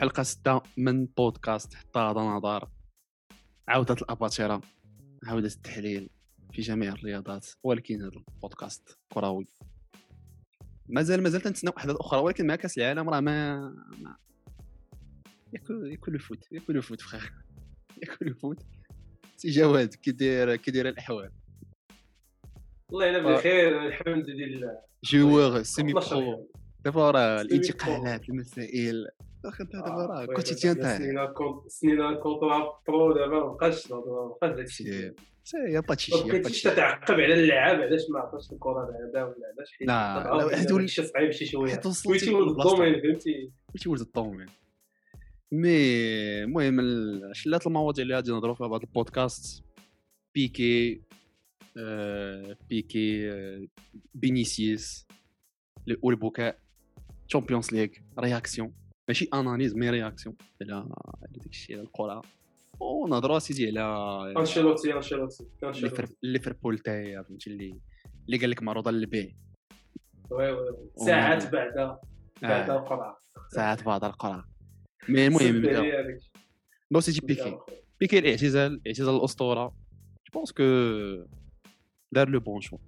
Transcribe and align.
حلقة 0.00 0.22
ستة 0.22 0.62
من 0.76 1.06
بودكاست 1.06 1.74
حتى 1.74 1.98
هذا 1.98 2.20
نظر. 2.20 2.68
عودة 3.68 3.94
الأباطرة 3.94 4.60
عودة 5.24 5.46
التحليل 5.46 6.10
في 6.52 6.62
جميع 6.62 6.92
الرياضات 6.92 7.46
ولكن 7.62 8.02
هذا 8.02 8.10
البودكاست 8.28 8.98
كروي. 9.12 9.46
مازال 10.88 11.22
مازال 11.22 11.40
تنتسناو 11.40 11.74
أحداث 11.76 11.96
أخرى 11.96 12.20
ولكن 12.20 12.46
مع 12.46 12.56
كأس 12.56 12.78
العالم 12.78 13.10
راه 13.10 13.20
ما, 13.20 13.58
ما 13.98 14.16
ياكل 15.52 15.90
ياكل 15.90 16.14
ال 16.14 16.22
foot 16.22 16.52
ياكل 16.52 16.76
ال 16.76 16.81
foot 16.81 17.00
فخير 17.00 17.32
ياكل 18.02 18.26
ال 18.26 18.32
foot. 18.32 18.62
سي 19.36 19.50
جواد 19.50 19.94
كي 19.94 20.12
داير 20.12 20.56
كي 20.56 20.70
داير 20.70 20.88
الأحوال. 20.88 21.32
والله 22.88 23.10
أنا 23.10 23.34
بخير 23.34 23.86
الحمد 23.86 24.30
لله. 24.30 24.78
جوار 25.04 25.62
سيمي 25.62 25.92
برو 25.92 26.50
دابا 26.84 27.10
راه 27.10 27.40
الانتقالات 27.42 28.28
المسائل 28.28 29.06
واخا 29.44 29.64
انت 29.64 29.72
دابا 29.72 30.06
راه 30.06 30.26
كوتيديان 30.26 30.78
تاعك 30.80 31.00
سنين 31.68 32.14
كونترا 32.22 32.80
برو 32.88 33.12
دابا 33.14 33.40
ما 33.46 33.52
بقاش 33.52 33.90
ما 33.92 34.00
بقاش 34.00 34.56
داكشي. 34.56 35.12
يا 35.68 35.80
با 35.80 35.94
تشي 35.94 36.12
ما 36.24 36.38
تشي 36.38 36.70
تتعقب 36.70 37.14
على 37.14 37.34
اللعاب 37.34 37.80
علاش 37.80 38.00
ما 38.10 38.18
عطاش 38.20 38.52
الكره 38.52 38.72
بعدا 38.72 39.24
ولا 39.24 39.46
علاش 39.56 39.72
حيت 39.78 39.88
لا، 39.88 40.70
يولي- 40.70 40.88
شي 40.88 41.02
صعيب 41.06 41.30
شي 41.30 41.46
شوية. 41.46 41.70
حيت 41.70 41.86
ولد 41.86 42.24
لبلاصتك. 42.24 42.72
الدومين 42.72 43.00
فهمتي؟ 43.02 43.50
ماشي 43.74 43.88
ولد 43.88 44.00
الطومين. 44.00 44.46
مي 45.52 45.68
المهم 46.44 46.80
ال- 46.80 47.30
شلات 47.36 47.66
المواضيع 47.66 48.02
اللي 48.02 48.14
غادي 48.14 48.30
نهضروا 48.30 48.54
فيها 48.54 48.68
في 48.68 48.74
هذا 48.74 48.82
البودكاست. 48.82 49.64
بيكي 50.34 51.00
آه 51.76 52.56
بيكي 52.70 53.30
آه 53.32 53.66
بينيسيوس 54.14 55.06
والبكاء 56.02 56.58
تشامبيونز 57.30 57.72
ليغ 57.72 57.88
réaction 58.18 58.72
ماشي 59.08 59.28
analyse 59.34 59.74
mais 59.76 59.90
réaction 59.90 60.36
على 60.62 60.72
على 60.74 61.28
داك 61.30 61.46
الشيء 61.46 61.76
على 61.76 61.84
الكره 61.86 62.22
ونهضروا 62.80 63.38
سيدي 63.38 63.78
على 63.78 64.34
انشيلوتي 64.38 64.94
انشيلوتي 64.94 65.44
انشيلوتي 65.64 65.96
ليفر- 66.02 66.14
ليفربول 66.22 66.78
تاعي 66.78 67.24
فهمتي 67.24 67.50
اللي 67.50 67.80
اللي 68.26 68.36
قال 68.38 68.50
لك 68.50 68.62
معروضه 68.62 68.90
للبيع 68.90 69.28
oui 70.30 70.50
oui 70.52 70.66
ساعات 70.96 71.42
ومن- 71.42 71.50
بعدا 71.50 71.98
بعد 72.42 72.70
آه 72.70 72.76
القرعه 72.78 73.18
ساعات 73.54 73.82
بعض 73.84 74.04
القرعه 74.04 74.44
mais 75.08 75.26
المهم 75.26 75.38
سد 75.40 75.54
نبداو 75.54 75.82
عليا 75.82 76.00
هذاك 76.00 76.14
الشيء. 76.16 76.30
non 76.92 77.00
c'était 77.00 77.26
بيكي 77.26 77.58
بيكي 78.00 78.18
الاعتزال 78.18 78.80
اعتزال 78.86 79.14
الاسطوره 79.16 79.66
je 79.68 80.32
pense 80.32 80.52
que 80.52 80.62
دار 82.12 82.28
le 82.28 82.40
bon 82.40 82.60
choix 82.60 82.78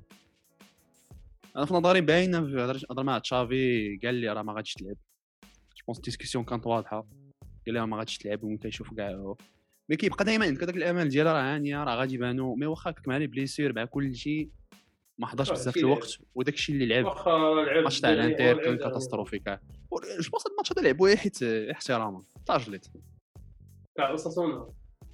أنا 1.56 1.67
في 1.67 1.75
نظري 1.75 2.00
باينة 2.00 2.41
في 2.47 2.83
هضر 2.91 3.03
مع 3.03 3.19
تشافي 3.19 3.97
قال 4.05 4.14
لي 4.14 4.28
راه 4.28 4.42
ما 4.42 4.53
غاديش 4.53 4.75
تلعب. 4.75 4.97
je 5.77 5.84
pense 5.86 5.98
ال 5.98 6.03
discussion 6.03 6.45
كانت 6.45 6.67
واضحة. 6.67 7.06
قال 7.67 7.75
لي 7.75 7.81
راه 7.81 7.86
ما 7.86 7.97
غاديش 7.97 8.19
تلعب. 8.19 8.45
وانت 8.45 8.64
يشوف 8.64 8.95
كاع 8.95 9.34
mais 9.89 9.97
كيبقى 9.97 10.25
دائما 10.25 10.47
عندك 10.47 10.62
هذاك 10.62 10.77
الأمل 10.77 11.08
ديال 11.08 11.27
راه 11.27 11.55
هانيه 11.55 11.84
راه 11.84 11.97
غادي 11.97 12.14
يبانو. 12.14 12.55
mais 12.55 12.67
واخا 12.67 12.91
هكاك 12.91 13.08
مع 13.08 13.17
les 13.17 13.27
blessures 13.27 13.72
مع 13.73 13.84
كل 13.84 14.14
شيء 14.14 14.50
ما 15.19 15.27
حضرش 15.27 15.50
بزاف 15.50 15.77
الوقت. 15.77 16.19
وداك 16.34 16.55
الشيء 16.55 16.75
اللي 16.75 16.86
لعب. 16.86 17.06
الماتش 17.77 18.00
تاع 18.00 18.12
الانتر 18.12 18.36
كان 18.36 18.73
الدوري. 18.73 18.78
catastrophique 18.78 19.48
جو 19.48 20.30
بونس 20.30 20.42
هاد 20.47 20.50
الماتش 20.50 20.73
هذا 20.73 20.83
لعبوه 20.83 21.17
حيت 21.17 21.42
احتراما. 21.42 22.23
طاجلت 22.47 22.92
تاع 23.97 24.11
أوساسونا. 24.11 24.69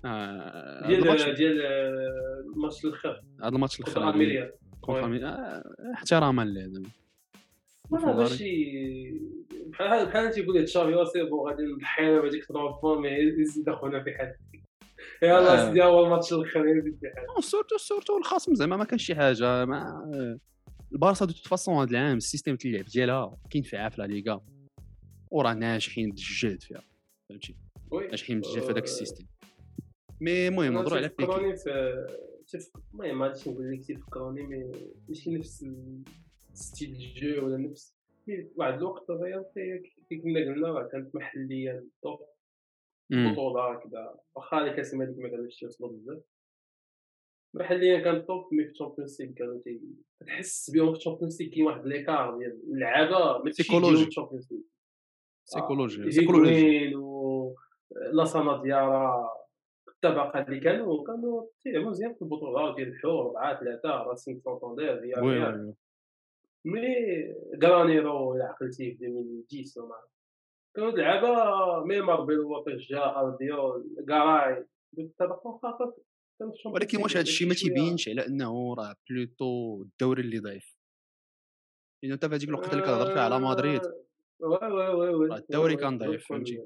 آه، 0.05 0.87
ديال 0.87 1.35
ديال 1.35 1.63
الماتش 2.57 2.85
الآخر 2.85 3.23
هذا 3.41 3.49
الماتش 3.49 3.81
الآخر 3.81 4.13
مين- 4.89 5.25
آه، 5.25 5.63
احتراما 5.95 6.43
لهذا 6.43 6.83
ما 7.91 7.99
في 7.99 8.07
نظري. 8.07 8.23
ماشي 8.31 9.21
بحال 9.67 10.07
بحال 10.07 10.31
تيقول 10.31 10.57
لي 10.57 10.65
تشافي 10.65 10.95
واسي 10.95 11.23
بون 11.25 11.49
غادي 11.51 11.63
نضحي 11.63 12.03
أنا 12.09 12.21
بهذيك 12.21 12.43
الترونفور 12.43 12.99
مي 12.99 13.09
يزيد 13.09 13.69
اخونا 13.69 14.05
في 14.05 14.15
حال 14.15 14.35
يلا 15.23 15.63
آه. 15.63 15.67
سيدي 15.69 15.83
هو 15.83 16.05
الماتش 16.07 16.33
الآخر 16.33 16.67
يزيد 16.67 16.99
في 17.01 17.07
حال 17.17 17.27
نو 17.37 17.41
سورتو 17.41 17.77
سورتو 17.77 18.19
الخصم 18.19 18.55
زعما 18.55 18.77
ما 18.77 18.85
كانش 18.85 19.07
شي 19.07 19.15
حاجة 19.15 19.65
ما 19.65 20.11
البارسا 20.93 21.25
de 21.25 21.33
toute 21.33 21.47
façon 21.47 21.75
هذا 21.75 21.91
العام 21.91 22.17
ال 22.17 22.21
système 22.22 22.55
ديال 22.55 22.75
اللعب 22.75 22.87
ديالها 22.87 23.37
كينفعها 23.51 23.89
في 23.89 24.01
لا 24.03 24.07
ليغا 24.07 24.41
وراه 25.31 25.55
ناجحين 25.55 26.11
بالجهد 26.11 26.63
فيها 26.63 26.83
فهمتي؟ 27.29 27.57
ناجحين 27.93 28.41
بزاف 28.41 28.65
في 28.65 28.73
هذاك 28.73 28.77
آه. 28.77 28.85
ال 28.85 28.90
système 28.90 29.27
mais 30.21 30.49
المهم 30.49 30.73
نهضروا 30.73 30.99
على 30.99 31.11
بيكي 31.19 31.33
في 32.49 32.59
تيفك- 32.59 32.83
المهم 32.95 33.19
ما 33.19 33.27
غاديش 33.27 33.49
نقول 33.49 33.73
لك 33.73 33.85
تيفكروني 33.87 34.43
mais 34.43 34.71
ماشي 35.09 35.31
نفس 35.35 35.65
style 36.53 36.91
ال 36.95 37.08
jeu 37.08 37.47
ولا 37.47 37.57
نفس 37.57 37.97
واحد 38.57 38.75
الوقت 38.75 39.11
الريال 39.11 39.45
كي 40.09 40.17
كنا 40.19 40.41
قلنا 40.41 40.69
راه 40.69 40.89
كانت 40.89 41.15
محليا 41.15 41.87
top 42.03 42.19
مم. 43.11 43.33
بطولة 43.33 43.75
كذا 43.81 44.21
واخا 44.35 44.59
اللي 44.59 44.77
كاس 44.77 44.95
الملك 44.95 45.19
ما 45.19 45.49
تيوصلوا 45.59 45.91
بزاف. 45.93 46.23
محليا 47.55 48.01
كان 48.01 48.27
توب 48.27 48.55
مي 48.55 48.65
في 48.65 48.71
الشامبيونز 48.71 49.23
ليغ 49.23 49.33
كانوا 49.33 49.61
تي 49.65 49.81
تحس 50.27 50.71
بهم 50.71 50.93
في 50.93 50.99
الشامبيونز 50.99 51.43
ليغ 51.43 51.51
كاين 51.51 51.65
واحد 51.67 51.87
ليكار 51.87 52.39
ديال 52.39 52.61
اللعابة 52.73 53.51
سيكولوجي. 53.51 53.97
ديال 53.97 54.07
الشامبيونز 54.09 54.53
ليغ. 54.53 54.61
سيكولوجي 55.45 56.11
سيكولوجي 56.11 56.51
هيغوين 56.55 56.97
و 56.97 57.55
لاسانا 58.13 58.63
ديارا 58.63 59.29
الطبقه 60.05 60.41
اللي 60.41 60.61
كانوا 60.61 61.07
كانوا 61.07 61.47
تيلعبوا 61.63 61.91
مزيان 61.91 62.15
في 62.15 62.23
البطولات 62.23 62.77
ديال 62.77 62.89
الحور 62.89 63.37
4 63.37 63.61
3 63.61 63.89
راسين 63.89 64.41
سانتاندير 64.41 65.05
هي 65.05 65.21
وي 65.23 65.75
مي 66.65 66.85
غرانيرو 67.63 68.35
الا 68.35 68.45
عقلتي 68.45 68.95
في 68.95 69.07
2010 69.07 69.83
ولا 69.83 70.09
كانوا 70.77 70.91
لعابه 70.91 71.85
ميمار 71.85 72.21
بيلو 72.21 72.65
جا 72.91 73.21
الديول 73.21 74.05
كاراي 74.09 74.65
بالطبقه 74.93 75.61
خاطر 75.63 75.93
كانوا 76.39 76.53
في 76.53 76.59
الشامبيونز 76.59 76.83
ولكن 76.83 77.03
واش 77.03 77.17
هذا 77.17 77.23
الشيء 77.23 77.49
ما 77.49 77.55
تيبينش 77.55 78.09
على 78.09 78.27
انه 78.27 78.75
راه 78.75 78.95
بلوتو 79.11 79.83
الدوري 79.83 80.23
اللي 80.23 80.39
ضعيف 80.39 80.79
لأن 82.03 82.13
انت 82.13 82.27
في 82.27 82.35
هذيك 82.35 82.49
الوقت 82.49 82.73
اللي 82.73 82.83
كتهضر 82.83 83.13
فيها 83.13 83.23
على 83.23 83.39
مدريد 83.39 83.81
آه، 83.85 83.95
وي 84.41 84.93
وي 84.93 85.09
وي 85.15 85.37
الدوري 85.37 85.77
كان 85.77 85.99
ضعيف، 85.99 86.29
فهمتي؟ 86.29 86.63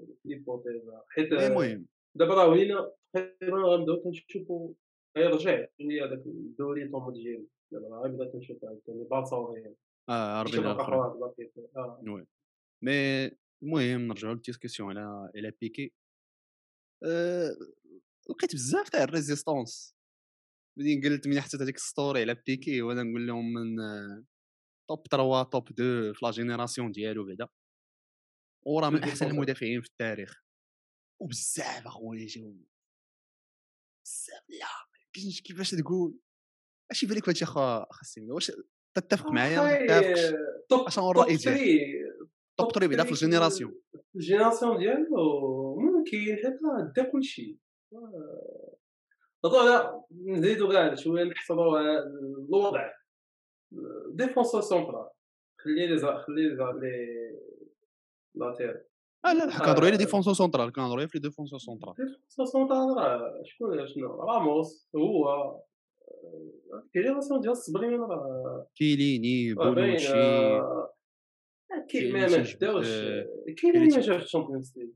حيت 1.08 1.32
المهم 1.32 1.86
دابا 2.14 2.34
راه 2.34 2.48
ولينا 2.48 2.92
تقريبا 3.14 3.56
غنبداو 3.56 3.96
تنشوفوا 3.96 4.74
غيرجع 5.16 5.66
هي 5.80 6.04
هذاك 6.04 6.26
الدوري 6.26 6.88
طومو 6.88 7.10
ديالو 7.10 7.48
دابا 7.72 7.88
راه 7.88 8.02
غنبدا 8.02 8.30
تنشوف 8.30 8.64
عاوتاني 8.64 9.04
بارسا 9.04 9.36
وريال 9.36 9.74
آه 10.08 10.44
شي 10.44 10.56
ربي 10.56 10.62
باقا 10.62 10.74
الاخرين 10.74 10.98
واحد 10.98 11.18
باقي 11.18 11.50
آه 11.76 12.02
oui 12.06 12.26
mais 12.82 13.30
المهم 13.62 14.08
نرجعوا 14.08 14.34
لل 14.34 14.45
discussion 14.45 14.98
على 14.98 15.30
على 15.36 15.52
بيكي 15.60 15.92
أه... 17.04 17.56
لقيت 18.30 18.54
بزاف 18.54 18.88
تاع 18.88 19.02
ال 19.02 19.10
résistances 19.10 19.96
بدين 20.78 21.00
قلت 21.02 21.28
من 21.28 21.40
حطيت 21.40 21.62
هذيك 21.62 21.78
story 21.78 22.20
على 22.20 22.42
بيكي 22.46 22.82
وأنا 22.82 23.02
نقول 23.02 23.26
لهم 23.26 23.52
من 23.52 23.76
top 24.88 25.06
3 25.06 25.42
top 25.42 25.68
2 25.68 26.12
في 26.12 26.18
la 26.22 26.30
génération 26.30 26.90
ديالو 26.90 27.26
بعدا 27.26 27.48
وراه 28.66 28.90
من 28.90 29.02
احسن. 29.02 29.30
المدافعين 29.30 29.80
في 29.80 29.88
التاريخ 29.88 30.42
وبزاف 31.20 31.86
اخويا 31.86 32.26
جاو 32.26 32.56
بزاف 34.04 34.44
لا 34.48 34.66
ما 34.92 34.98
يمكنش 35.04 35.40
كيفاش 35.42 35.70
تقول. 35.70 36.18
اش 36.90 37.02
يبان 37.02 37.16
لك 37.16 37.24
فهادشي 37.24 37.44
أخا 37.44 37.86
سيمي 38.02 38.32
واش 38.32 38.52
تتفق 38.94 39.30
معايا؟ 39.30 39.60
ما 39.60 39.86
تتفقش 39.86 40.88
أش 40.88 40.98
هو 40.98 41.10
الرأي 41.10 41.36
top 41.36 41.54
ديالك؟ 41.54 42.16
top 42.58 42.72
3 42.72 42.88
بعدا 42.88 43.04
في 43.04 43.10
ال 43.10 43.16
génération. 43.16 43.80
ال 44.16 44.22
génération 44.22 44.78
ديالو 44.78 45.80
ممكن 45.80 46.18
حيت 46.18 46.58
دا 46.96 47.10
كلشي. 47.12 47.58
هضروا 49.44 49.60
على 49.60 50.02
نزيدو 50.12 50.68
كاع 50.68 50.94
شوية 50.94 51.24
نحصروا 51.24 51.78
على 51.78 51.98
الوضع. 52.48 52.92
défenseur 54.10 54.60
central 54.60 55.10
خلي 55.60 55.86
les 55.86 55.98
خلي 55.98 56.48
les 56.54 56.96
latéraux 58.34 58.86
آه 59.24 59.32
لا 59.32 59.46
لا 59.46 59.58
كنهضروا 59.58 59.86
على 59.86 59.94
آه. 59.94 59.98
défenseur 59.98 60.34
central 60.34 60.72
كنهضروا 60.72 60.98
على 60.98 61.08
في 61.08 61.18
les 61.18 61.22
défenseurs 61.22 61.58
centraux 61.58 61.94
défenseur 61.94 62.46
central 62.46 62.96
راه 62.96 63.42
شكون 63.44 63.86
شنو؟ 63.88 64.20
راموس 64.20 64.88
هو 64.96 65.28
آه، 65.28 65.62
ال 66.94 66.98
génération 66.98 67.40
ديال 67.40 67.52
الصبرين 67.52 68.00
راه 68.00 68.66
كيليني 68.74 69.54
بونوتشي 69.54 70.12
آه، 70.14 70.88
كاين 71.88 72.12
ما 72.12 72.26
كيليني 73.60 73.94
آه، 73.94 73.96
ما 73.96 74.00
جابش 74.00 74.22
ال 74.22 74.28
Champions 74.28 74.78
League. 74.78 74.88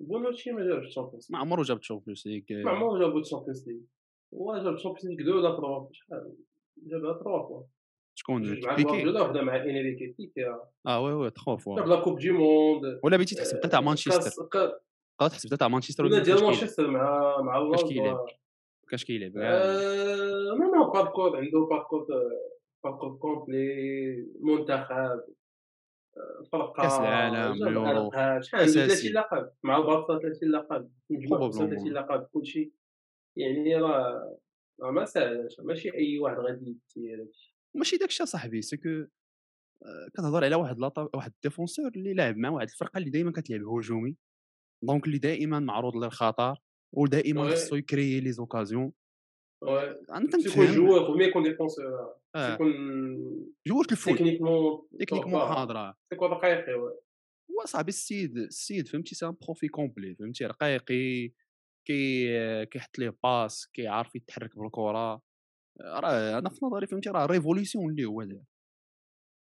بونوتشي 0.00 0.52
ما 0.52 0.68
جابش 0.68 0.86
ال 0.86 0.91
Champions 0.91 1.32
ما 1.32 1.38
عمرو 1.38 1.62
جاب 1.62 1.80
Champions 1.80 2.22
League. 2.28 2.42
ما 2.50 2.70
عمرو 2.70 2.98
جابو 2.98 3.18
ال 3.18 3.23
Champions 3.23 3.68
League. 3.68 3.80
هو 4.34 4.56
جاب 4.56 4.74
ال 4.74 4.77
Champions 4.77 5.06
League 5.06 5.26
deux 5.26 5.38
ولا 5.38 5.56
trois 5.56 5.88
شحال 5.92 6.34
جابها 6.76 7.12
trois 7.12 7.48
fois 7.48 7.62
شكون 8.14 8.42
بيكي 8.76 9.08
وحده 9.08 9.42
مع 9.42 9.56
انريكي 9.56 10.06
بيكي 10.06 10.46
آه 10.86 11.00
oui 11.00 11.12
oui 11.12 11.30
trois 11.30 11.56
fois 11.56 11.80
la 11.80 12.00
coupe 12.00 12.18
du 12.18 12.30
monde 12.30 13.00
ولا 13.02 13.16
بغيتي 13.16 13.34
تحسب 13.34 13.60
تاع 13.60 13.80
مانشستر 13.80 14.44
قادر 15.18 15.32
تحسب 15.32 15.54
تاع 15.54 15.68
مانشستر 15.68 16.04
ولا 16.04 16.22
ديال 16.22 16.44
مانشستر 16.44 16.90
مع 16.90 17.40
مع 17.40 17.76
كيلعب 17.76 18.26
كاش 18.90 19.04
كيلعب 19.04 19.36
ما 19.36 20.54
ما 20.54 20.92
باركور 20.94 21.36
عنده 21.36 21.60
باركور 21.60 22.06
باركور 22.84 23.16
كومبلي 23.16 24.26
منتخب 24.40 25.20
فرقه 26.52 26.82
كاس 26.82 26.98
العالم 26.98 27.68
ألقاب، 27.68 28.42
شحال 28.42 28.60
عنده 28.60 28.72
30 28.72 28.82
اساسي 28.82 29.08
لقب 29.12 29.50
مع 29.62 29.76
البارسا 29.76 30.18
30 30.18 30.50
لقب 30.50 30.90
35 31.10 31.28
probablement 31.28 31.92
لقب 31.92 32.28
كلشي 32.32 32.72
يعني 33.36 33.76
راه 33.76 34.38
راه 34.82 34.90
ما 34.90 35.04
ساهلاش 35.04 35.60
ماشي 35.60 35.94
اي 35.94 36.18
واحد 36.18 36.38
غادي 36.38 36.78
يدير 36.96 37.20
هادشي 37.20 37.53
ماشي 37.76 37.96
داك 37.96 38.08
الشيء 38.08 38.24
اصاحبي 38.24 38.62
c'est 38.62 38.76
que 38.76 39.04
كتهضر 40.14 40.44
على 40.44 40.56
واحد 40.56 40.78
لاطا 40.78 41.08
واحد 41.14 41.32
ال 41.34 41.39
défenseur 41.39 41.88
اللي 41.96 42.14
لاعب 42.14 42.36
مع 42.36 42.50
واحد 42.50 42.68
الفرقة 42.68 42.98
اللي 42.98 43.10
دائما 43.10 43.32
كتلعب 43.32 43.68
هجومي. 43.68 44.16
donc 44.82 45.06
اللي 45.06 45.18
دائما 45.18 45.58
معروض 45.60 45.96
للخطر 45.96 46.56
ودائما 46.92 47.50
خصو 47.50 47.76
يكريي 47.76 48.20
les 48.20 48.32
occasions 48.32 48.92
يكون 49.62 50.28
تنتفهم 50.30 50.74
joueur 50.74 51.06
فما 51.06 51.24
يكون 51.24 51.42
défenseur 51.42 52.16
يكون 52.36 52.72
joueur 53.66 53.86
ال 53.92 53.96
foot 53.96 54.14
techniquement 54.14 54.88
techniquement 55.00 55.40
حاضرة. 55.40 55.96
يكون 56.12 56.30
رقيقي 56.30 56.72
صاحبي 57.64 57.88
السيد 57.88 58.36
السيد 58.36 58.88
فهمتي 58.88 59.14
c'est 59.14 59.26
un 59.26 59.36
profil 59.42 59.68
complet 59.68 60.14
فهمتي 60.14 60.46
رقيقي 60.46 61.32
كي 61.86 62.66
كيحط 62.66 62.98
les 62.98 63.16
passes 63.24 63.66
كيعرف 63.66 64.14
يتحرك 64.14 64.58
بالكرة. 64.58 65.22
راه 65.80 66.38
أنا 66.38 66.48
في 66.50 66.64
نظري 66.64 66.86
فهمتي 66.86 67.10
راه 67.10 67.26
révolution 67.26 67.90
اللي 67.90 68.04
هو 68.04 68.22
دار 68.22 68.42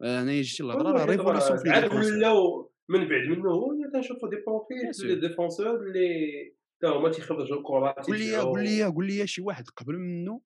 أنا 0.01 0.31
جيت 0.41 0.61
الهضره 0.61 0.91
راه 0.91 1.05
révolution 1.05 1.57
في 1.57 1.69
عاد 1.69 1.93
ولاو 1.93 2.71
من 2.89 2.99
بعد 2.99 3.37
منه 3.37 3.51
هو 3.51 3.71
اللي 3.71 3.91
تنشوفو 3.93 4.27
des 4.27 4.35
profils 4.47 5.07
les 5.07 5.15
défenseurs 5.27 5.75
اللي 5.75 6.55
تا 6.81 6.87
هما 6.87 7.09
تيخرجوا 7.11 7.57
الكرات 7.57 8.07
قول 8.07 8.19
لي 8.19 8.37
قول 8.37 8.63
لي 8.63 8.83
قول 8.85 9.07
لي 9.07 9.27
شي 9.27 9.41
واحد 9.41 9.63
قبل 9.77 9.93
منه 9.97 10.41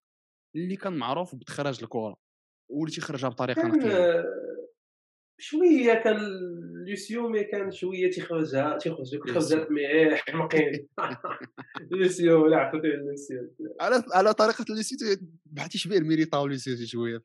اللي 0.55 0.75
كان 0.75 0.93
معروف 0.97 1.35
بتخراج 1.35 1.79
الكرة 1.83 2.15
واللي 2.71 2.95
تيخرجها 2.95 3.29
بطريقة 3.29 3.67
نقية. 3.67 4.23
شوية 5.39 5.93
كان 5.93 6.17
لوسيو 6.87 7.29
mais 7.29 7.43
كان 7.43 7.71
شوية 7.71 8.11
تيخرجها 8.11 8.77
تيخرج 8.77 9.11
دوك 9.11 9.29
الخرجات 9.29 9.71
mais 9.71 10.15
حمقين 10.15 10.87
لوسيو 11.91 12.47
لا 12.47 12.57
عرفتي 12.57 12.87
لوسيو 12.87 13.49
على 13.81 14.03
على 14.13 14.33
طريقة 14.33 14.65
سيتي 14.75 15.21
بحال 15.45 15.69
تيشبه 15.69 15.97
لميليتاو 15.97 16.45
اللي 16.45 16.57
سيتي 16.57 16.85
شوية 16.85 17.21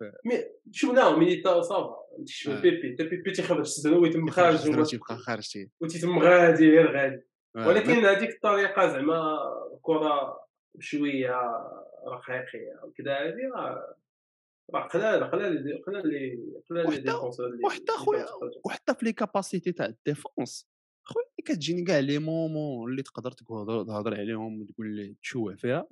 شفناه 0.73 1.19
ميليتاو 1.19 1.63
ça 1.63 1.76
va. 1.76 1.97
تيشبه 2.27 2.59
آه. 2.59 2.61
بيبي 2.61 2.97
تا 2.97 3.05
بيبي 3.05 3.31
تيخرج 3.31 3.59
الصدر 3.59 3.99
ويتم 3.99 4.31
خارج 4.31 4.87
تيبقى 4.91 5.17
خارج 5.17 5.49
تي. 5.49 5.71
وتيتم 5.81 6.19
غادي 6.19 6.71
غير 6.71 6.97
غادي. 6.97 7.23
آه، 7.57 7.69
ولكن 7.69 8.05
هذيك 8.05 8.31
الطريقة 8.31 8.89
زعما 8.89 9.39
الكره 9.75 10.41
بشوية 10.75 11.41
رقيقيه 12.09 12.81
وكذا 12.85 13.13
هذه 13.13 13.51
راه 14.71 14.89
قلال 14.89 15.25
قلال 15.31 15.83
قلال 15.87 16.09
لي 16.09 16.53
قلال 16.71 16.85
لي 16.85 16.89
وحتى 16.89 17.01
défenseur 17.03 17.47
اللي 17.47 17.65
وحتى 17.67 17.83
اللي 17.93 18.05
خويا 18.05 18.27
وحتى 18.65 18.95
في 18.95 19.05
les 19.05 19.13
capacités 19.13 19.73
تاع 19.73 19.87
ال 19.87 19.97
défense 19.97 20.69
خويا 21.07 21.27
كتجيني 21.45 21.85
كاع 21.85 21.99
les 21.99 22.19
moments 22.19 22.91
اللي 22.91 23.03
تقدر 23.03 23.31
تقول- 23.31 23.87
تهضر 23.87 24.15
عليهم 24.15 24.61
وتقول 24.63 24.97
لي 24.97 25.15
تشوه 25.23 25.55
فيها 25.57 25.89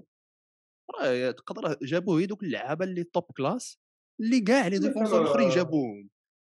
راه 1.01 1.31
تقدر 1.31 1.77
جابوه 1.83 2.21
هي 2.21 2.27
دوك 2.27 2.43
اللعابة 2.43 2.85
اللي 2.85 3.05
top 3.05 3.25
class 3.37 3.79
اللي 4.21 4.41
كاع 4.41 4.67
لي 4.69 4.79
oui 4.79 4.89
défenseurs 4.89 5.23
الاخرين 5.23 5.49
جابوهم. 5.49 6.11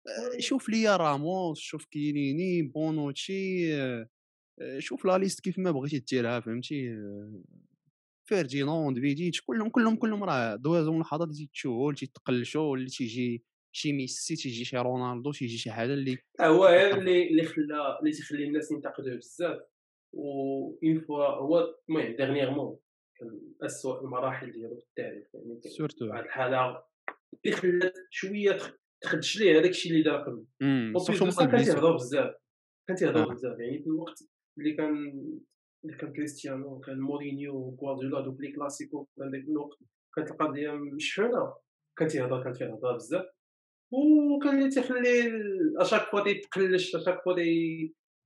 آه، 0.08 0.40
شوف 0.40 0.70
ليا 0.70 0.98
راموس 0.98 1.60
شوف 1.60 1.86
كيليني 1.86 2.62
بونوتشي 2.62 3.74
آه، 3.76 4.10
آه، 4.62 4.80
شوف 4.80 5.06
la 5.06 5.18
liste 5.18 5.40
كيف 5.42 5.60
ما 5.60 5.72
بغيتي 5.72 6.00
ديرها 6.00 6.40
فهمتي؟ 6.40 6.90
آه، 8.32 8.36
فيرديناند 8.36 9.00
فيديتش 9.00 9.42
كلهم 9.42 9.70
كلهم 9.70 9.96
كلهم 9.96 10.24
راه 10.24 10.56
دوازهم 10.56 11.02
لحظات 11.02 11.28
اللي 11.28 11.38
تيتشوهوا 11.40 11.90
اللي 11.92 12.00
تيتقلشوا 12.00 12.78
اللي 12.78 12.90
تيجي 12.90 13.44
شي 13.76 13.94
ميسي 13.94 14.36
تيجي 14.36 14.66
شي 14.66 14.78
رونالدو 14.78 15.32
تيجي 15.32 15.58
شي 15.58 15.72
حاجة 15.72 15.94
اللي 15.94 16.18
هو 16.42 16.68
كترفع 16.68 16.98
اللي 16.98 17.30
اللي 17.30 17.44
خلى 17.44 18.00
اللي 18.00 18.12
تيخلي 18.12 18.44
الناس 18.44 18.72
ينتقدوه 18.72 19.16
بزاف. 19.16 19.60
و 20.14 20.24
une 20.84 21.00
fois 21.00 21.26
هو 21.26 21.76
المهم 21.90 22.16
dernièrement 22.16 22.78
كان 23.20 23.42
اسوء 23.62 24.02
المراحل 24.04 24.52
ديالو 24.52 24.76
في 24.76 24.84
التاريخ 24.86 25.28
يعني 25.34 25.62
surtout 25.68 26.06
واحد 26.10 26.24
الحالة 26.24 26.84
اللي 27.46 27.56
خلات 27.56 27.94
شوية 28.10 28.52
تخ- 28.58 28.78
تخدش 29.04 29.40
ليه 29.40 29.60
هذاك 29.60 29.70
الشيء 29.70 29.92
اللي 29.92 30.04
دار 30.04 30.22
قبل. 30.24 30.46
كان 31.52 31.58
تيهضر 31.66 31.94
بزاف 31.96 32.36
كان 32.88 32.98
تيهضر 32.98 33.24
آه. 33.32 33.34
بزاف 33.34 33.60
يعني 33.60 33.80
في 33.80 33.88
الوقت 33.88 34.20
اللي 34.60 34.74
كان 34.74 35.24
اللي 35.86 35.98
كان 35.98 36.14
كريستيانو 36.14 36.80
كان 36.80 37.00
مورينيو 37.00 37.78
غوارديولا 37.82 38.22
دوك 38.22 38.42
les 38.42 38.52
Clásicos 38.52 39.08
كان 39.18 39.32
داك 39.32 39.42
الوقت 39.42 39.78
كانت 40.16 40.32
القضية 40.32 40.72
مشحونه 40.72 41.54
كان 41.98 42.08
تيهضر 42.08 42.44
كان 42.44 42.54
تيهضر 42.54 42.96
بزاف. 42.96 43.26
وكان 43.92 44.58
اللي 44.60 44.70
تيخلي 44.70 45.32
à 45.78 45.81
chaque 45.81 46.02
fois 46.02 46.24
تيتقلش 46.24 46.96
à 46.96 47.00
chaque 47.00 47.24
fois 47.24 47.36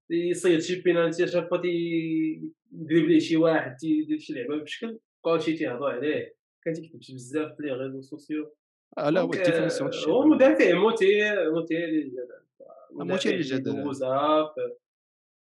يصيد 0.09 0.59
شي 0.59 0.81
بينالتي 0.81 1.23
à 1.23 1.27
chaque 1.27 1.49
fois 1.49 1.57
تيدريبلي 1.57 3.19
شي 3.19 3.37
واحد 3.37 3.75
تيدير 3.75 4.19
شي 4.19 4.33
لعبة 4.33 4.63
بشكل 4.63 4.99
كلشي 5.21 5.53
تيهضر 5.53 5.85
عليه. 5.85 6.35
كان 6.63 6.73
تيكتب 6.73 7.01
شي 7.01 7.13
بزاف 7.13 7.55
في 7.57 7.63
les 7.63 7.71
réseaux 7.71 8.01
sociaux. 8.01 8.53
آه، 8.97 9.09
لا 9.09 9.21
هو 9.21 9.33
ال 9.33 9.39
définition 9.39 9.93
آه، 9.93 10.09
هو 10.09 10.25
مدافع 10.25 10.65
مثير 10.65 11.61
مثير 11.61 11.87
للجدل 11.87 12.47
مثير 12.91 13.05
مدافع 13.05 13.29
اللي 13.29 13.37
للجدل 13.37 13.83
دوزها 13.83 14.53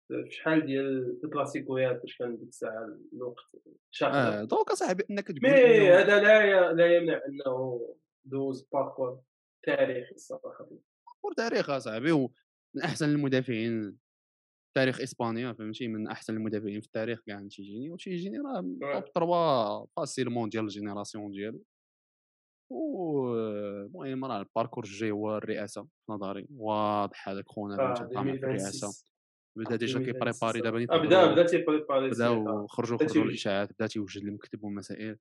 في 0.09 0.31
شحال 0.31 0.67
ديال 0.67 1.21
الكلاسيكويات 1.25 2.01
فاش 2.01 2.19
كان 2.19 2.37
ديك 2.37 2.49
الساعة 2.49 2.99
الوقت؟ 3.13 3.45
شاقه 3.91 4.41
آه 4.41 4.45
donc 4.45 4.71
اصاحبي 4.71 5.05
إنك 5.11 5.31
mais 5.31 5.37
تقول 5.37 5.51
إنه 5.51 5.99
هذا 5.99 6.23
لا 6.23 6.73
لا 6.73 6.97
يمنع 6.97 7.21
إنه 7.29 7.81
دوز 8.25 8.69
parcours 8.73 9.21
تاريخي 9.67 10.15
الصراحة. 10.15 10.69
parcours 11.23 11.33
تاريخ 11.37 11.71
اصاحبي 11.71 12.13
ومن 12.13 12.83
أحسن 12.85 13.09
المدافعين 13.09 13.99
تاريخ 14.77 15.01
إسبانيا 15.01 15.53
فهمتي؟ 15.53 15.89
من 15.89 16.09
أحسن 16.09 16.37
المدافعين 16.37 16.81
في 16.81 16.87
التاريخ 16.87 17.21
كاع 17.27 17.41
تيجيني 17.41 17.91
وتيجيني 17.91 18.39
راه. 18.39 18.61
top 18.61 19.05
3 19.15 19.87
facilement 19.97 20.49
ديال 20.49 20.65
ال 20.65 20.71
génération 20.71 21.31
ديالو. 21.31 21.65
المهم 22.71 24.25
راه 24.25 24.41
ال 24.41 24.46
parcours 24.46 24.85
الجاي 24.85 25.11
هو 25.11 25.37
الرئاسة 25.37 25.83
في 25.83 26.13
نظري 26.13 26.47
واضح 26.57 27.29
هذاك 27.29 27.45
خونا 27.49 27.77
في 27.77 27.83
الرئاسه 27.83 28.07
2026 28.07 28.93
بدا 29.59 29.77
déjà 29.77 29.99
2026 29.99 30.05
كيبريباري 30.05 30.61
دابا 30.61 30.95
آه، 30.95 31.07
بدا 31.07 31.33
بدا 31.33 31.47
تيبريباري 31.47 32.11
خرجوا 32.11 32.57
بدا 32.57 32.67
خرجوا 32.69 32.97
تيوجد 32.97 33.29
الإشاعات 33.29 33.73
بدا 33.73 33.87
تيوجد 33.87 34.23
المكتب 34.23 34.65
والمسائل 34.65 35.19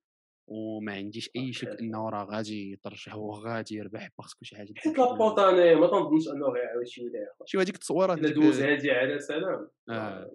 وما 0.50 0.92
عنديش 0.92 1.30
أي 1.36 1.52
شك 1.52 1.68
إنه 1.80 2.08
راه 2.08 2.24
غادي 2.24 2.72
يترشح 2.72 3.16
وغادي 3.16 3.74
يربح 3.74 4.08
parce 4.18 4.34
que 4.34 4.44
شي 4.44 4.56
حاجة. 4.56 4.72
حيت 4.76 4.98
لابورت 4.98 5.38
أنا 5.38 5.74
ما 5.74 5.86
تنظنش 5.86 6.28
أنه 6.28 6.46
غيعاود 6.46 6.86
شي 6.86 7.02
ولا 7.02 7.34
شي 7.46 7.58
هذيك 7.58 7.74
التصويرات 7.74 8.18
إلا 8.18 8.28
ديك 8.28 8.36
دوز 8.36 8.60
هادي 8.60 8.90
على 8.90 9.20
سلام. 9.20 9.70
آه. 9.88 9.92
آه، 9.92 10.30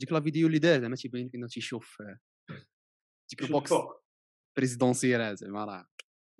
ديك 0.00 0.12
la 0.12 0.20
vidéo 0.20 0.46
اللي 0.46 0.58
دار 0.58 0.80
زعما 0.80 0.96
تيبين 0.96 1.26
لك 1.26 1.34
إنه 1.34 1.46
تيشوف 1.46 2.02
آه، 2.02 2.18
ديك 3.30 3.40
شوف 3.40 3.50
ال 3.50 3.56
box 3.56 3.72
présidentiel 4.56 5.36
زعما 5.36 5.64
راه. 5.64 5.86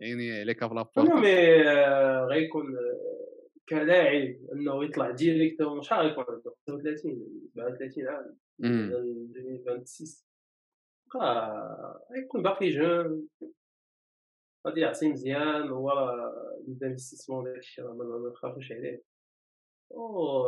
يعني 0.00 0.40
عليك 0.40 0.59
في 0.59 0.64
أنا 0.64 0.75
لابورتا 0.75 1.14
mais 1.14 1.69
آه، 1.69 2.25
غيكون 2.25 2.76
آه، 2.76 3.30
كلاعب 3.69 4.37
إنه 4.52 4.85
يطلع 4.85 5.11
directement 5.11 5.83
شحال 5.83 6.07
غيكون 6.07 6.25
عنده. 6.29 6.55
35 6.67 7.50
37 7.55 8.09
عام. 8.09 8.37
امم 8.64 8.93
2026 8.93 10.25
بقى 11.14 12.07
غيكون 12.12 12.43
باقي 12.43 12.71
jeune. 12.71 13.29
غادي 14.67 14.81
يعطي 14.81 15.09
مزيان 15.09 15.69
هو 15.69 15.90
راه 15.90 16.59
ال 16.69 16.74
investissement 16.74 17.45
داكشي 17.45 17.83
راه 17.83 17.93
ما 17.95 18.31
نخافوش 18.31 18.73
عليه. 18.73 19.02
و 19.90 20.43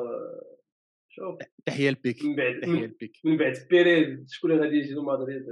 شوف. 1.08 1.38
تحية 1.66 1.88
لبيكي 1.88 2.24
من 2.24 2.36
بعد 2.36 2.60
تحية 2.60 2.84
لبيكي 2.84 3.12
من 3.24 3.36
بعد 3.36 3.52
بيريز 3.70 4.32
شكون 4.32 4.52
اللي 4.52 4.62
غادي 4.64 4.76
يجي 4.76 4.94
لمدريد 4.94 5.46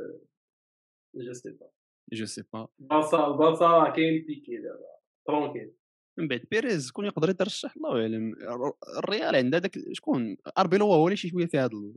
je 1.14 1.32
sais 1.32 1.50
pas. 1.50 1.70
je 2.12 2.26
sais 2.26 2.42
pas. 2.52 2.68
البارسا 2.80 3.66
راه 3.66 3.92
كاين 3.92 4.24
بيكي 4.26 4.56
دابا. 4.56 4.90
tranquille. 5.26 5.72
من 6.20 6.28
بعد. 6.28 6.42
بيريز 6.50 6.88
شكون 6.88 7.04
يقدر 7.06 7.30
يترشح؟ 7.30 7.76
الله 7.76 7.90
اعلم 8.02 8.32
الر- 8.34 8.74
الريال 8.98 9.36
عندها 9.36 9.60
داك 9.60 9.78
شكون 9.92 10.36
اربيلوا 10.58 10.92
هو 10.92 11.06
اللي 11.06 11.16
شي 11.16 11.28
شوية 11.28 11.46
في 11.46 11.58
هذا 11.58 11.70
ال... 11.72 11.94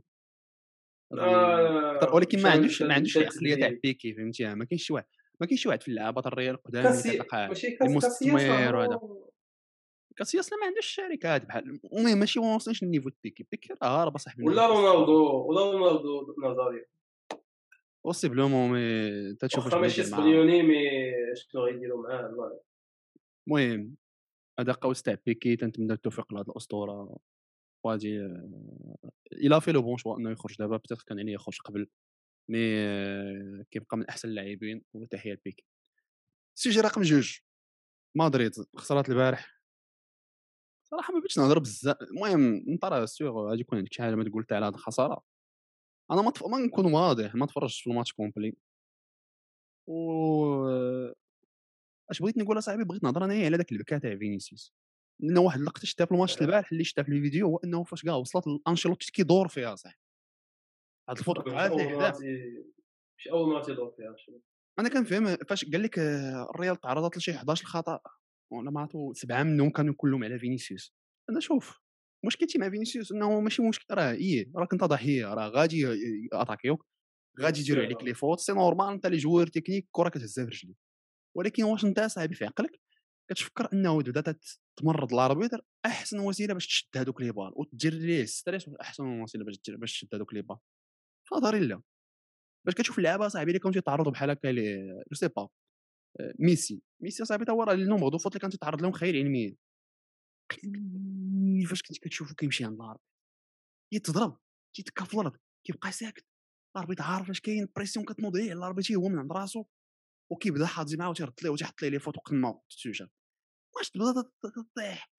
آه 1.20 2.14
ولكن 2.14 2.42
ما 2.42 2.50
عندوش 2.50 2.82
ما 2.82 2.94
عندوش 2.94 3.16
العقليه 3.18 3.54
تاع 3.54 3.68
بيكي 3.82 4.14
فهمتي 4.14 4.54
ما 4.54 4.64
كاينش 4.64 4.84
شي 4.86 4.92
واحد 4.92 5.06
ما 5.40 5.46
كاينش 5.46 5.62
شي 5.62 5.68
واحد 5.68 5.82
في 5.82 5.88
اللعابه 5.88 6.22
الريال 6.26 6.58
كاسي 6.72 7.10
كتلقاه 7.10 7.48
ماشي 7.48 7.66
اللي 7.66 7.78
كاس 7.78 7.88
كاسياس 7.88 8.04
مستثمر 8.04 8.76
وهذا 8.76 9.00
كاسياس 10.16 10.52
ما 10.52 10.66
عندوش 10.66 10.84
الشركات 10.86 11.46
بحال 11.46 11.80
المهم 11.94 12.18
ماشي 12.18 12.40
ما 12.40 12.54
وصلش 12.54 12.82
لل 12.82 12.88
niveau 12.88 13.08
د 13.08 13.12
بيكي. 13.24 13.46
بيكي 13.50 13.74
راه 13.82 14.02
هارب 14.02 14.18
صاحبي 14.18 14.44
ولا 14.44 14.66
ال 14.66 14.68
niveau 14.68 14.80
رونالدو 14.86 15.46
ولا 15.46 15.60
رونالدو 15.72 16.34
نازاريو 16.42 16.84
possiblement 18.04 18.70
mais 18.70 19.34
تتشوف 19.34 19.64
واخا 19.66 19.78
ماشي 19.78 20.02
صهيوني 20.02 20.62
mais 20.62 20.84
شنو 21.34 21.62
غيديروا 21.64 22.02
معاه 22.08 22.26
الله. 22.26 22.60
المهم 23.48 23.94
هذا 24.60 24.72
قوس 24.72 25.02
تاع 25.02 25.16
بيكي 25.26 25.56
تنتمنى 25.56 25.92
التوفيق 25.92 26.34
لهاد 26.34 26.48
الأسطورة. 26.48 27.18
وغادي 27.84 28.20
إلى 29.32 29.60
fait 29.60 29.72
le 29.72 29.82
bon 29.82 29.96
choix 29.98 30.18
إنه 30.18 30.30
يخرج 30.30 30.56
دابا 30.58 30.76
peut-être 30.76 31.02
كان 31.02 31.18
عليه 31.18 31.32
يخرج 31.34 31.58
قبل 31.64 31.88
mais 32.50 32.58
آه، 32.78 33.64
كيبقى 33.70 33.96
من 33.96 34.06
أحسن 34.08 34.28
اللاعبين 34.28 34.82
وتحية 34.94 35.32
لبيكي 35.32 35.64
السجل 36.56 36.84
رقم 36.84 37.02
جوج 37.02 37.38
مدريد 38.16 38.52
خسرات 38.76 39.08
البارح. 39.08 39.60
صراحة 40.90 41.12
ما 41.14 41.18
بغيتش 41.18 41.38
نهضر 41.38 41.58
بزاف 41.58 41.96
المهم 42.02 42.64
انت 42.68 43.04
sûr 43.08 43.48
غادي 43.48 43.60
يكون 43.60 43.78
عندك 43.78 43.92
شي 43.92 44.02
حاجة 44.02 44.14
ما 44.14 44.24
تقول 44.24 44.46
على 44.52 44.66
هاد 44.66 44.74
الخسارة. 44.74 45.22
أنا 46.10 46.22
ما, 46.22 46.30
تف... 46.30 46.44
ما 46.46 46.58
نكون 46.58 46.92
واضح 46.94 47.34
ما 47.34 47.46
تفرجتش 47.46 47.82
في 47.82 47.90
الماتش 47.90 48.12
complet. 48.12 48.56
و 49.86 49.94
اش 52.10 52.22
بغيت 52.22 52.38
نقول 52.38 52.58
أصاحبي؟ 52.58 52.84
بغيت 52.84 53.04
نهضر 53.04 53.24
أنايا 53.24 53.46
على 53.46 53.56
داك 53.56 53.72
البكا 53.72 53.98
تاع 53.98 54.16
فينيسيوس. 54.16 54.74
لأن 55.20 55.38
واحد 55.38 55.58
اللقطه 55.58 55.84
شفتها 55.84 56.04
في 56.04 56.12
الماتش 56.12 56.42
البارح 56.42 56.72
اللي 56.72 56.84
شفتها 56.84 57.02
في 57.02 57.08
الفيديو 57.12 57.46
هو 57.46 57.56
إنه 57.56 57.84
فاش 57.84 58.02
كاع 58.02 58.14
وصلت 58.14 58.44
لأنشيلوتي 58.46 59.12
كيدور 59.12 59.48
فيها 59.48 59.74
صاحبي 59.74 59.98
هاد 61.08 61.18
ال 61.18 61.23
faute 61.23 61.48
ماشي 61.48 63.30
أول 63.30 63.48
مرة 63.48 63.62
تيدور 63.62 63.90
فيها 63.96 64.16
أنا 64.78 64.88
كنفهم 64.88 65.36
فاش 65.36 65.64
قال 65.64 65.82
لك 65.82 65.98
آه، 65.98 66.50
الريال 66.54 66.80
تعرضت 66.80 67.16
لشي 67.16 67.36
11 67.36 67.66
خطأ 67.66 68.00
وأنا 68.52 68.70
ما 68.70 68.80
عرفتو 68.80 69.12
سبعة 69.12 69.42
منهم 69.42 69.70
كانوا 69.70 69.94
كلهم 69.96 70.24
على 70.24 70.38
فينيسيوس. 70.38 70.94
أنا 71.30 71.40
شوف 71.40 71.80
مشكلتي 72.26 72.58
مع 72.58 72.70
فينيسيوس 72.70 73.12
إنه 73.12 73.40
ماشي 73.40 73.62
مشكل 73.62 73.94
راه 73.94 74.12
إيه 74.12 74.50
راك 74.56 74.72
أنت 74.72 74.84
ضحية 74.84 75.34
راه 75.34 75.48
غادي 75.48 75.80
يأتاكيوك 76.32 76.86
غادي 77.40 77.60
يديروا 77.60 77.84
عليك 77.84 78.04
les 78.04 78.14
fautes 78.14 78.40
c'est 78.40 78.52
normal 78.52 78.92
أنت 78.92 79.06
les 79.06 79.16
joueurs 79.16 79.46
techniques 79.46 79.84
الكره 79.86 80.08
كتهزها 80.08 80.44
في 80.44 80.50
رجليك. 80.50 80.76
ولكن 81.36 81.64
واش 81.64 81.84
انت 81.84 82.00
صاحبي 82.00 82.34
في 82.34 82.44
عقلك؟ 82.44 82.80
كتفكر 83.30 83.68
انه 83.72 83.98
بدا 83.98 84.38
تمرض 84.76 85.12
ال 85.14 85.20
arbitre 85.20 85.64
أحسن 85.86 86.18
وسيلة 86.20 86.54
باش 86.54 86.66
تشد 86.66 86.96
هذوك 86.96 87.20
les 87.20 87.32
balles 87.32 87.52
وتدير 87.56 87.94
ليه 87.94 88.24
stress 88.24 88.68
أحسن 88.80 89.04
وسيلة 89.22 89.44
باش 89.44 89.60
باش 89.68 89.92
تشد 89.92 90.14
هذوك 90.14 90.34
les 90.34 90.42
balles. 90.42 90.56
فهضري 91.30 91.60
لا. 91.60 91.82
باش 92.66 92.74
كتشوف 92.74 92.98
اللعابه 92.98 93.28
صاحبي 93.28 93.50
اللي 93.50 93.58
كانوا 93.58 93.74
تيتعرضوا 93.74 94.12
بحال 94.12 94.30
هكا 94.30 94.48
لي 94.48 94.86
je 95.12 95.16
sais 95.16 95.28
pas 95.28 95.48
ميسي. 96.38 96.82
ميسي 97.02 97.24
صاحبي 97.24 97.44
تا 97.44 97.52
هو 97.52 97.62
راه 97.62 97.74
ال 97.74 97.79
nombre 97.79 98.08
de 98.08 98.18
fautes 98.18 98.32
اللي 98.32 98.40
كان 98.40 98.50
تيتعرض 98.50 98.82
لهم 98.82 98.92
خيال 98.92 99.16
علميا 99.16 99.56
فاش 101.68 101.82
كنت 101.82 101.98
كتشوفو 101.98 102.34
كيمشي 102.34 102.64
عند 102.64 102.80
ال 102.80 102.83
arbitre 102.83 103.00
يتضرب 103.92 104.38
تيتكا 104.76 105.04
في 105.04 105.14
الأرض 105.14 105.36
كيبقى 105.66 105.92
ساكت. 105.92 106.26
ال 106.76 106.79
arbitre 106.79 107.00
عارف 107.00 107.30
اش 107.30 107.40
كاين 107.40 107.68
pression 107.76 108.04
كتنوض 108.06 108.36
عليه 108.36 108.52
ال 108.52 108.57
arbitre 108.57 108.92
هو 108.92 109.08
من 109.08 109.18
عند 109.18 109.32
راسو. 109.32 109.64
وكيبدا 110.34 110.66
حاضي 110.66 110.96
معاه 110.96 111.10
وتيرد 111.10 111.32
ليه 111.42 111.50
وتيحط 111.50 111.82
ليه 111.82 111.88
les 111.88 111.98
fautes 111.98 112.16
وقلما 112.16 112.60
تتسجل 112.70 113.08
واش 113.76 113.90
تبدأ 113.90 114.30
تطيح؟ 114.42 115.10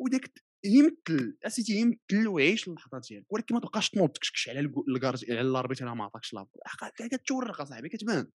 وداك 0.00 0.30
يمثل 0.64 1.38
أسيتي 1.46 1.72
يمثل 1.72 2.28
ويعيش 2.28 2.68
اللحظه 2.68 3.00
ديالك 3.08 3.32
ولكن 3.32 3.54
ما 3.54 3.60
تبقاش 3.60 3.90
تنوض 3.90 4.10
تكشكش 4.10 4.48
على 4.48 4.60
الكارج 4.88 5.30
على 5.30 5.40
ال 5.40 5.45
arbitre 5.45 5.82
ما 5.82 6.04
عطاكش 6.04 6.34
لابو 6.34 6.48
كتورق 7.12 7.60
أصاحبي 7.60 7.88
كتبان. 7.88 8.30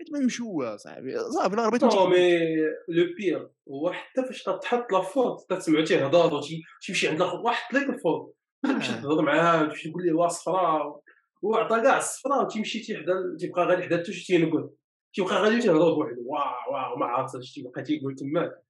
كتبان 0.00 0.26
مشوه 0.26 0.76
صاحبي 0.76 1.18
صافي 1.18 1.54
ال 1.54 1.58
arbitre 1.58 1.84
non 1.84 2.06
mais 2.06 2.56
le 2.88 3.14
pire 3.16 3.50
هو 3.68 3.92
حتى 3.92 4.24
فاش 4.24 4.42
تحط 4.42 4.92
la 4.92 5.02
faute 5.02 5.50
تسمعو 5.50 5.84
تيهضر 5.84 6.40
تيمشي 6.86 7.08
عند 7.08 7.22
الأخر 7.22 7.36
واحد 7.36 7.74
ليك 7.76 7.88
ال 7.88 7.96
faute 7.96 8.36
تمشي 8.62 8.92
تهضر 8.92 9.22
معاه 9.22 9.66
تمشي 9.66 9.90
تقول 9.90 10.04
ليه 10.06 10.12
وا 10.12 10.28
صفراء 10.28 11.02
وعطى 11.42 11.80
كاع 11.80 11.98
الصفراء 11.98 12.44
وتيمشي 12.44 12.80
تيحدا 12.80 13.36
تيبقى 13.40 13.66
غادي 13.66 13.82
حدا 13.82 14.02
شي 14.02 14.26
تينقل 14.26 14.70
تيبقى 15.14 15.34
غادي 15.42 15.60
تيهضر 15.60 15.94
بوحدو. 15.94 16.22
واو 16.24 16.72
واو 16.72 16.96
ما 16.96 17.06
عرفت 17.06 17.34
اش 17.34 17.54
تيبقى 17.54 17.82
تيقول 17.82 18.14
تماك 18.14 18.62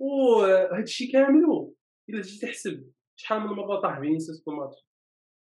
وهذا 0.00 0.82
الشيء 0.82 1.12
كامل 1.12 1.72
إلا 2.08 2.22
جيت 2.22 2.42
تحسب 2.42 2.90
شحال 3.16 3.40
من 3.40 3.46
مرة 3.46 3.80
طاح 3.80 4.00
فينيسيوس 4.00 4.44
في 4.44 4.50
الماتش. 4.50 4.86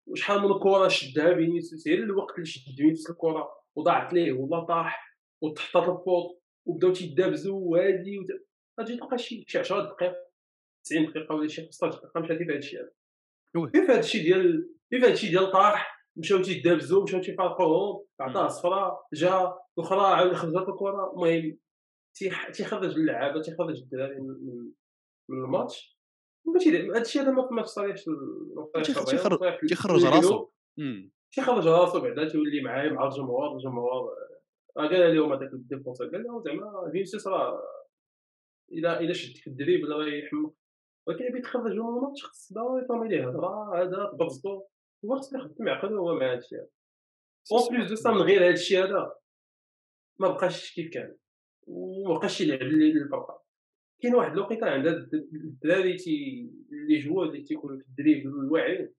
وشحال 0.07 0.41
من 0.41 0.59
كرة 0.59 0.87
شدها 0.87 1.35
فينيسيوس. 1.35 1.87
غير 1.87 2.03
الوقت 2.03 2.35
اللي 2.35 2.45
شد 2.45 2.75
فينيسيوس 2.77 3.09
الكرة 3.09 3.49
وضاعت 3.75 4.13
ليه 4.13 4.33
ولا 4.33 4.63
طاح 4.65 5.17
وتحطط 5.41 5.89
الفوط 5.89 6.41
وبداو 6.65 6.93
تيدابزوا 6.93 7.59
وهادي 7.59 8.19
غادي 8.79 8.97
تلقى 8.97 9.17
شي 9.17 9.45
شي 9.47 9.59
10 9.59 9.81
دقائق 9.81 10.15
90 10.85 11.05
دقيقة 11.05 11.35
ولا 11.35 11.47
شي 11.47 11.65
15 11.65 11.97
دقيقة 11.97 12.19
مشى 12.19 12.37
في 12.37 12.43
هذا. 12.43 12.91
الشيء 13.55 13.69
كيف 13.71 13.89
هذا 13.89 13.99
الشيء 13.99 14.23
ديال 14.23 14.69
كيف 14.91 15.03
هذا 15.03 15.13
الشيء 15.13 15.29
ديال 15.29 15.51
طاح 15.51 15.98
مشاو 16.19 16.41
تيدابزوا 16.41 17.03
مشاو 17.03 17.21
تيفارقوهم 17.21 18.05
عطاه 18.19 18.47
صفراء 18.47 19.07
جا 19.13 19.53
الاخرى 19.77 19.99
عاود 19.99 20.33
خرجت 20.33 20.69
الكرة. 20.69 21.13
المهم 21.13 21.57
تيخرج 22.53 22.95
اللعابة 22.95 23.41
تيخرج 23.41 23.81
الدراري 23.81 24.19
من 25.29 25.43
الماتش. 25.43 25.99
ماشي 26.45 26.91
هادشي 26.91 27.19
هذا 27.19 27.31
ما 27.31 27.61
تصاريحش 27.61 28.05
تيخرج 29.67 30.05
راسو. 30.05 30.49
تيخرج 31.31 31.67
راسو 31.67 31.99
بعدا 31.99 32.29
تيولي 32.29 32.61
معايا 32.61 32.91
مع 32.91 33.07
الجمهور 33.07 33.53
الجمهور 33.55 34.15
قال 34.77 35.15
لهم 35.15 35.33
هذاك 35.33 35.53
ال 35.53 35.59
défenseur 35.59 36.07
قال 36.07 36.23
لهم 36.23 36.41
زعما 36.41 36.89
فينيسيوس 36.91 37.27
راه 37.27 37.61
إلا 38.71 38.99
إلا 38.99 39.13
شد 39.13 39.37
في 39.37 39.47
ال 39.47 39.53
dribble 39.53 39.91
راه 39.91 40.05
يحمق 40.05 40.53
ولكن 41.07 41.29
بغيت 41.29 41.43
تخرجو 41.43 41.91
من 41.91 41.97
الماتش 41.97 42.23
خص 42.23 42.53
ضروري 42.53 42.85
تعمل 42.87 43.09
ليه 43.09 43.29
هضرة 43.29 43.81
هذا 43.81 44.11
تبرزطو 44.13 44.63
هو 45.05 45.19
خصو 45.19 45.37
يخدم 45.37 45.69
عقلو 45.69 46.09
هو 46.09 46.19
مع 46.19 46.33
هادشي 46.33 46.55
هذا 46.55 46.69
en 47.51 47.77
plus 47.77 47.89
de 47.89 47.95
ça 47.95 48.11
من 48.11 48.21
غير 48.21 48.49
هادشي 48.49 48.79
هذا 48.79 49.15
ما 50.19 50.27
بقاش 50.27 50.73
كيف 50.73 50.93
كان 50.93 51.15
وما 51.67 52.17
بقاش 52.17 52.41
يلعب 52.41 52.61
الفرقه 52.61 53.43
كاين 54.01 54.15
واحد 54.15 54.31
الوقيته 54.31 54.69
عند 54.69 54.87
الدراري 54.87 55.97
تي 55.97 56.49
les 56.87 56.99
joueurs 56.99 57.29
اللي 57.29 57.43
تيكونوا 57.43 57.77
في 57.77 57.87
ال 57.87 57.92
dribble 57.92 58.27
الواعرين 58.27 58.93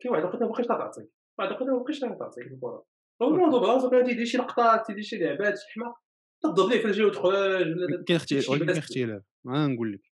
كاين 0.00 0.12
واحد 0.12 0.22
الوقيته 0.22 0.46
مابقاش 0.46 0.66
تعطيك 0.66 1.10
واحد 1.38 1.50
الوقيته 1.50 1.72
مابقاش 1.72 2.00
تعطيك 2.00 2.46
الكره 2.46 2.86
رونالدو 3.22 3.60
براسو 3.60 3.90
كان 3.90 4.04
تيدير 4.04 4.24
شي 4.24 4.38
لقطات 4.38 4.86
تيدير 4.86 5.02
شي 5.02 5.16
لعبات 5.16 5.58
شي 5.58 5.72
حماق 5.74 5.94
تضرب 6.42 6.70
ليه 6.70 6.78
في 6.78 6.86
الجهه 6.86 7.06
وتخرج 7.06 8.04
كاين 8.04 8.16
اختلاف 8.16 8.46
كاين 8.46 8.70
اختلاف 8.70 9.22
ما 9.44 9.66
نقول 9.66 9.92
لك 9.92 10.13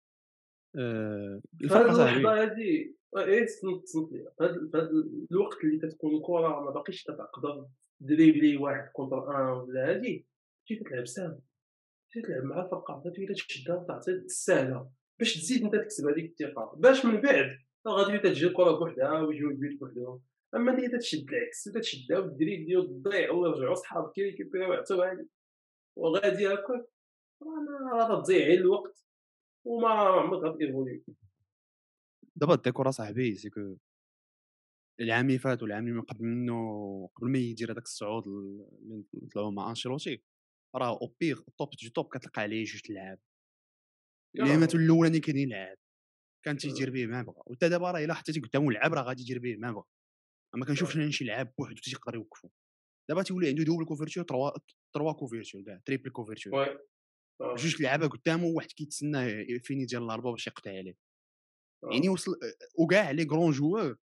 آه 0.77 1.41
الفرقه 1.61 1.91
اللحظة 1.91 2.43
هذه 2.43 2.95
تصنت 3.47 3.85
تصنت 3.85 4.13
لي. 4.13 4.33
في 4.39 4.45
هذا 4.75 4.91
الوقت 5.33 5.65
اللي 5.65 5.79
تتكون 5.79 6.17
الكرة 6.17 6.61
ما 6.65 6.71
باقيش 6.71 7.03
تقدر 7.05 7.67
دريبلي 8.01 8.57
واحد 8.57 8.89
contre 8.93 9.31
un 9.31 9.47
ولا 9.47 9.91
هادي 9.91 10.27
تجي 10.67 10.81
تلعب 10.81 11.07
ساهل 11.07 11.41
تجي 12.11 12.23
تلعب 12.23 12.45
مع 12.45 12.65
الفرقة 12.65 13.03
تولي 13.03 13.35
تشدها 13.35 13.77
وتعطي 13.77 14.11
السهلة. 14.11 14.91
باش 15.19 15.35
تزيد 15.35 15.65
أنت 15.65 15.75
تكسب 15.77 16.09
هذيك 16.09 16.31
الثقة. 16.31 16.75
باش 16.77 17.05
من 17.05 17.21
بعد 17.21 17.59
غادي 17.89 18.19
تجي 18.19 18.47
الكرة 18.47 18.71
بوحدها 18.71 19.21
ويجيو 19.21 19.51
البيت 19.51 19.81
بوحدهم. 19.81 20.23
أما 20.55 20.73
انت 20.73 20.95
تشد 20.95 21.29
العكس 21.29 21.65
تشدها 21.65 22.19
وال 22.19 22.29
dribble 22.29 22.67
ديال 22.67 23.03
تضيع 23.03 23.33
ويرجعوا 23.33 23.75
صحابك 23.75 24.13
كيريكيبيريو 24.13 24.77
حتى 24.77 24.95
هادي 24.95 25.29
وغادي 25.97 26.49
هكاك 26.49 26.87
راه 27.93 28.23
تضيع 28.23 28.47
غير 28.47 28.61
الوقت. 28.61 29.10
وما 29.65 29.89
عمرك 29.89 30.43
غاتيفولي 30.43 31.03
دابا 32.37 32.55
d'accord 32.55 32.91
صاحبي 32.91 33.35
c'est 33.35 33.51
que 33.51 33.77
العام 35.01 35.27
اللي 35.27 35.39
فات 35.39 35.63
والعام 35.63 35.85
اللي 35.85 35.95
من 35.95 36.03
قبل 36.03 36.25
منه 36.25 37.07
قبل 37.15 37.31
ما 37.31 37.39
يدير 37.39 37.73
هذاك 37.73 37.83
الصعود 37.83 38.27
اللي 38.27 39.05
طلعوا 39.35 39.51
مع 39.51 39.71
أنشيلوتي 39.71 40.23
راه 40.75 40.99
أو 41.03 41.15
بيغ 41.21 41.41
top 41.59 41.71
de 41.83 41.89
top 41.89 42.09
كتلقى 42.15 42.43
عليه 42.43 42.65
جوج 42.65 42.93
لعاب. 42.93 43.19
اللي 44.35 44.69
الأولاني 44.75 45.21
كان 45.21 45.37
يلعب 45.37 45.77
كان 46.45 46.57
تيدير 46.57 46.91
به 46.91 47.07
ما 47.07 47.23
بغا 47.23 47.43
وانت 47.47 47.65
دابا 47.65 47.91
راه 47.91 48.05
إلا 48.05 48.15
حطيتي 48.15 48.41
قدامه 48.41 48.73
لعاب 48.73 48.95
راه 48.95 49.03
غادي 49.03 49.23
يدير 49.23 49.39
به 49.39 49.57
ما 49.57 49.73
بغا 49.73 49.85
ما 50.55 50.65
كنشوفش 50.65 50.99
شي 51.17 51.25
لعاب 51.25 51.55
بوحدو 51.59 51.81
تيقدر 51.81 52.15
يوقفو 52.15 52.49
دابا 53.09 53.23
تيولي 53.23 53.49
عنده 53.49 53.65
double 53.65 53.85
couverture 53.85 54.25
trois 54.25 54.51
trois 54.95 55.13
couverture 55.13 55.63
كاع 55.63 55.81
triple 55.87 56.11
couverture 56.11 56.79
جوج 57.41 57.83
لعابه 57.83 58.07
قدامه 58.07 58.47
واحد 58.47 58.73
كيتسناه 58.73 59.45
فيني 59.63 59.85
ديال 59.85 60.03
الضربه 60.03 60.31
باش 60.31 60.47
يقطع 60.47 60.71
عليه. 60.71 60.95
يعني 61.93 62.09
وصل 62.09 62.33
وكاع 62.79 63.11
les 63.11 63.25
grands 63.25 63.53
joueurs 63.53 63.97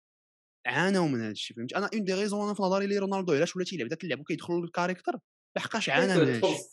عانوا 0.66 1.08
من 1.08 1.22
هذا 1.22 1.32
الشيء 1.32 1.58
فهمت؟ 1.58 1.74
أنا 1.74 1.90
une 1.94 2.04
des 2.04 2.14
raisons 2.14 2.46
أنا 2.46 2.54
في 2.54 2.64
نظري 2.64 2.88
لي 2.88 2.98
رونالدو 2.98 3.34
علاش 3.34 3.56
ولا 3.56 3.66
تيلعب؟ 3.66 3.88
ذاك 3.88 4.04
اللعب 4.04 4.20
وكيدخل 4.20 4.54
لل 4.54 4.67
carré 4.67 5.00
كتر 5.00 5.20
لحقاش 5.58 5.90
عانى 5.90 6.06
من 6.06 6.12
هذا 6.12 6.38
الشيء 6.38 6.68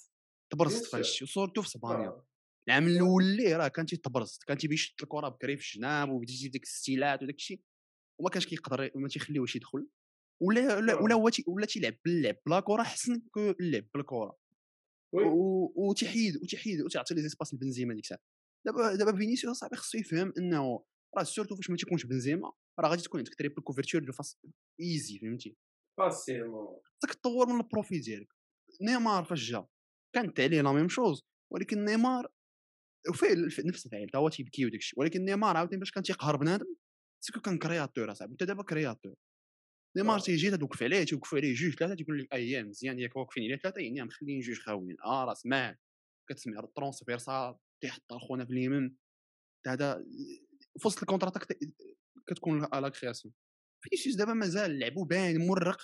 تبرزت 0.53 0.85
في 0.85 0.97
هذا 0.97 1.01
الشيء 1.01 1.29
وصورته 1.29 1.63
في 1.63 1.69
إسبانيا. 1.69 2.23
العام 2.69 2.87
الأول 2.87 3.23
اللي 3.25 3.57
راه 3.57 3.69
كان 3.69 3.87
تيتبرز 3.87 4.39
كان 4.47 4.59
تيبي 4.59 4.75
يشد 4.75 4.95
الكرة 5.03 5.29
بكري 5.29 5.57
في 5.57 5.75
الجناب 5.75 6.11
وبدا 6.11 6.33
يجيب 6.33 6.51
ديك 6.51 6.63
الستيلات 6.63 7.23
وداك 7.23 7.35
الشيء 7.35 7.61
وما 8.21 8.31
كانش 8.31 8.47
كيقدر 8.47 8.91
ما 8.95 9.09
تيخليوش 9.09 9.57
يدخل. 9.57 9.89
ولا 10.43 10.77
ولا 10.77 11.15
هو 11.15 11.31
ولا 11.47 11.67
تيلعب 11.67 11.97
باللعب 12.05 12.37
بلا 12.47 12.61
كرة 12.61 12.83
احسن 12.83 13.23
que 13.31 13.51
اللعب 13.51 13.85
بالكرة. 13.95 14.42
وتحيد 15.13 16.37
وتحيد 16.43 16.81
وتعطي 16.81 17.15
les 17.15 17.23
espaces 17.23 17.55
لبنزيما 17.55 17.95
ديك 17.95 18.05
الساعة. 18.05 18.21
دابا 18.67 18.95
دابا 18.95 19.17
فينيسيوس 19.17 19.57
صاحبي 19.57 19.77
خصو 19.77 19.99
يفهم 19.99 20.33
إنه 20.39 20.85
راه 21.17 21.23
surtout 21.23 21.57
فاش 21.57 21.71
ما 21.71 21.77
تيكونش 21.77 22.07
بنزيما 22.07 22.53
راه 22.81 22.89
غادي 22.89 23.03
تكون 23.03 23.21
عندك 23.21 23.35
triple 23.35 23.63
couverture 23.63 24.05
de 24.05 24.13
face 24.13 24.39
easy 24.81 25.19
فهمتي؟ 25.19 25.57
facilement 25.99 26.81
خصك 27.03 27.15
تطور 27.15 27.47
من 27.47 27.61
ال 27.61 27.66
profil 27.66 27.99
ديالك. 27.99 28.29
نيمار 28.83 29.25
فاش 29.25 29.51
جا 29.51 29.67
كانت 30.15 30.41
عليه 30.41 30.61
la 30.61 30.73
même 30.73 30.89
chose 30.89 31.23
ولكن 31.53 31.85
نيمار 31.85 32.33
وفيه 33.11 33.35
نفس 33.65 33.87
الفعل 33.87 34.11
هو 34.17 34.29
تيبكي 34.29 34.67
وداك 34.67 34.79
الشيء 34.79 35.01
ولكن 35.01 35.25
نيمار 35.25 35.57
عاوتاني 35.57 35.79
باش 35.79 35.91
كان 35.91 36.03
تيقهر 36.03 36.37
بنادم 36.37 36.75
ce 37.25 37.31
que 37.31 37.41
كان 37.41 37.59
créateur 37.59 38.13
أصاحبي 38.13 38.33
انت 38.33 38.43
دابا 38.43 38.63
créateur 38.63 39.15
نيمار 39.97 40.21
تيجي 40.21 40.57
توقف 40.57 40.83
عليه 40.83 41.05
توقف 41.05 41.35
عليه 41.35 41.55
جوج 41.55 41.75
ثلاثة 41.75 41.95
تيقول 41.95 42.19
لك 42.19 42.33
اييه 42.33 42.63
مزيان 42.63 42.99
ياك 42.99 43.17
واقفين 43.17 43.45
عليه 43.45 43.57
ثلاثة 43.57 43.81
يعني 43.81 44.03
مخليين 44.03 44.41
جوج 44.41 44.59
خاويين. 44.59 44.97
آه 45.05 45.25
راه 45.25 45.35
سمع 45.35 45.77
كتسمع 46.31 46.61
ال 46.61 46.68
transversale 46.68 47.55
تيحط 47.83 48.13
خونا 48.13 48.45
في 48.45 48.53
اليمين. 48.53 48.97
هذا 49.67 50.05
في 50.79 50.87
وسط 50.87 51.01
ال 51.01 51.29
contre-attaque 51.29 51.59
كتكون 52.27 52.61
la 52.61 52.89
création 52.89 53.35
فينيسيوس 53.85 54.17
دابا 54.17 54.33
مازال 54.33 54.79
لعبو 54.79 55.05
باين 55.05 55.47
مرق 55.47 55.83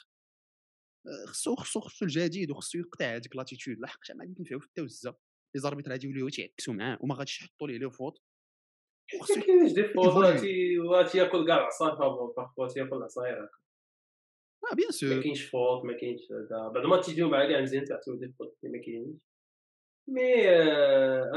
آه، 1.06 1.26
خصو 1.26 1.56
خصو 1.56 1.80
خصو 1.80 2.04
الجديد 2.04 2.50
وخصو 2.50 2.78
يقطع 2.78 3.14
هذيك 3.14 3.36
l'attitude 3.36 3.80
لحق 3.80 3.98
ما 4.14 4.24
غادي 4.24 4.34
تنفعو 4.34 4.58
في 4.60 4.66
التوزه 4.66 5.10
les 5.54 5.60
arbitres 5.60 5.90
غادي 5.90 6.06
يوليو 6.06 6.28
تيعكسوا 6.28 6.74
معاه 6.74 6.98
وما 7.00 7.14
غاديش 7.14 7.40
يحطوا 7.40 7.68
ليه 7.68 7.78
les 7.78 7.90
fautes. 7.90 8.18
ما 9.36 9.42
كاينش 9.44 9.72
des 9.72 9.84
fautes 9.88 11.10
تياكل 11.12 11.46
كاع 11.46 11.58
العصاير 11.58 11.96
فابور 11.96 12.34
parfois 12.36 12.68
تياكل 12.68 12.96
العصاير 12.96 13.48
آه 14.72 14.74
bien 14.74 14.90
sûr 14.90 15.14
ما 15.14 15.22
كاينش 15.22 15.44
faute 15.50 15.84
ما 15.84 15.92
كاينش 15.92 16.22
بعد 16.50 16.86
ما 16.86 17.00
تيجيو 17.00 17.28
مع 17.28 17.48
كاع 17.48 17.60
مزيان 17.60 17.84
تعطيو 17.84 18.14
des 18.14 18.28
fautes 18.38 18.56
ما 18.62 18.78
كاينش 18.78 19.18
mais 20.08 20.50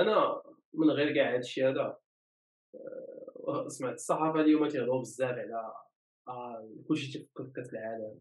أنا 0.01 0.41
من 0.73 0.89
غير 0.89 1.15
كاع 1.15 1.41
هذا 1.59 1.97
آه، 3.47 3.67
سمعت 3.67 3.93
الصحافه 3.93 4.41
اليوم 4.41 4.67
تيهضروا 4.67 5.01
بزاف 5.01 5.35
على 6.27 6.83
كلشي 6.87 7.11
تيفكر 7.11 7.43
في 7.43 7.51
كاس 7.53 7.73
العالم 7.73 8.19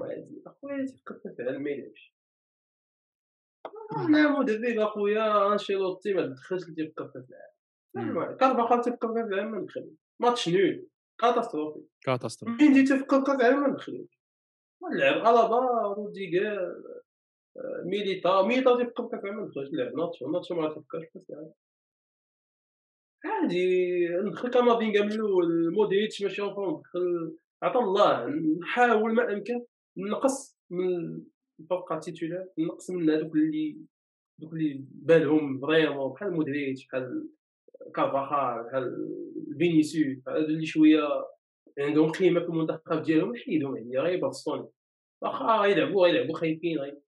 وهادي 0.00 0.42
اخويا 0.46 0.86
تيفكر 0.86 1.14
في 1.14 1.28
كاس 1.28 1.40
العالم 1.40 1.62
ما 1.62 1.70
يلعبش 1.70 2.14
أنا 3.96 4.38
مدرب 4.38 4.78
اخويا 4.78 5.52
انشيلوتي 5.52 6.14
ما 6.14 6.26
دخلش 6.26 6.62
اللي 6.62 6.74
تيفكر 6.74 7.06
في 7.06 7.12
كاس 7.12 7.30
العالم 7.30 8.36
كارفاخال 8.36 8.80
تيفكر 8.80 9.08
في 9.08 9.14
كاس 9.14 9.32
العالم 9.32 9.50
ما 9.50 9.58
ندخلش 9.58 9.94
match 10.20 10.48
nul 10.48 10.88
catastrophe 11.20 11.80
catastrophe 12.00 12.64
مين 12.64 12.84
تيفكر 12.84 13.20
في 13.20 13.26
كاس 13.26 13.40
العالم 13.40 13.60
ما 13.60 13.68
ندخلوش 13.68 14.21
نلعب 14.90 15.16
الابا 15.16 15.58
روديغر 15.96 16.82
ميليتا. 17.84 18.42
ميليتا 18.42 18.76
في 18.76 18.84
كاس 18.84 19.14
العالم 19.14 19.36
ما 19.36 19.44
ندخلش 19.44 19.68
نلعب 19.72 19.94
ناتشو 19.94 20.30
ناتشو 20.30 20.54
ما 20.54 20.68
في 20.68 20.80
كاس 20.90 21.30
العالم 21.30 21.52
عادي 23.24 24.08
ندخل 24.08 24.50
كامافينغا 24.50 25.04
من 25.04 25.12
الأول 25.12 25.72
مودريتش 25.74 26.22
ماشي 26.22 26.42
enfant 26.42 26.74
ندخل 26.74 27.36
عطا 27.62 27.80
الله 27.80 28.26
نحاول 28.60 29.14
ما 29.14 29.32
امكن 29.32 29.64
نقص 29.96 30.56
من 30.70 31.22
فوق 31.70 31.98
titulaires 31.98 32.48
نقص 32.58 32.90
من 32.90 33.10
هذوك 33.10 33.34
اللي 33.34 33.78
دوك 34.38 34.52
اللي 34.52 34.84
بالهم 34.90 35.60
vraiment 35.60 36.12
بحال 36.12 36.32
مودريتش 36.32 36.86
بحال 36.86 37.28
كارفاخال 37.94 38.64
بحال 38.64 39.08
فينيسيوس 39.58 40.18
بحال 40.18 40.44
اللي 40.44 40.66
شوية 40.66 41.08
عندهم 41.78 42.10
قيمة 42.12 42.40
في 42.40 42.46
المنتخب 42.46 43.02
ديالهم 43.02 43.32
نحيدهم 43.32 43.76
عليا 43.76 44.00
غير 44.00 44.20
باسطوني 44.20 44.68
واخا 45.22 45.66
يلعبوا 45.66 46.08
يلعبوا 46.08 46.34
خايفين 46.34 46.78
غير 46.78 47.00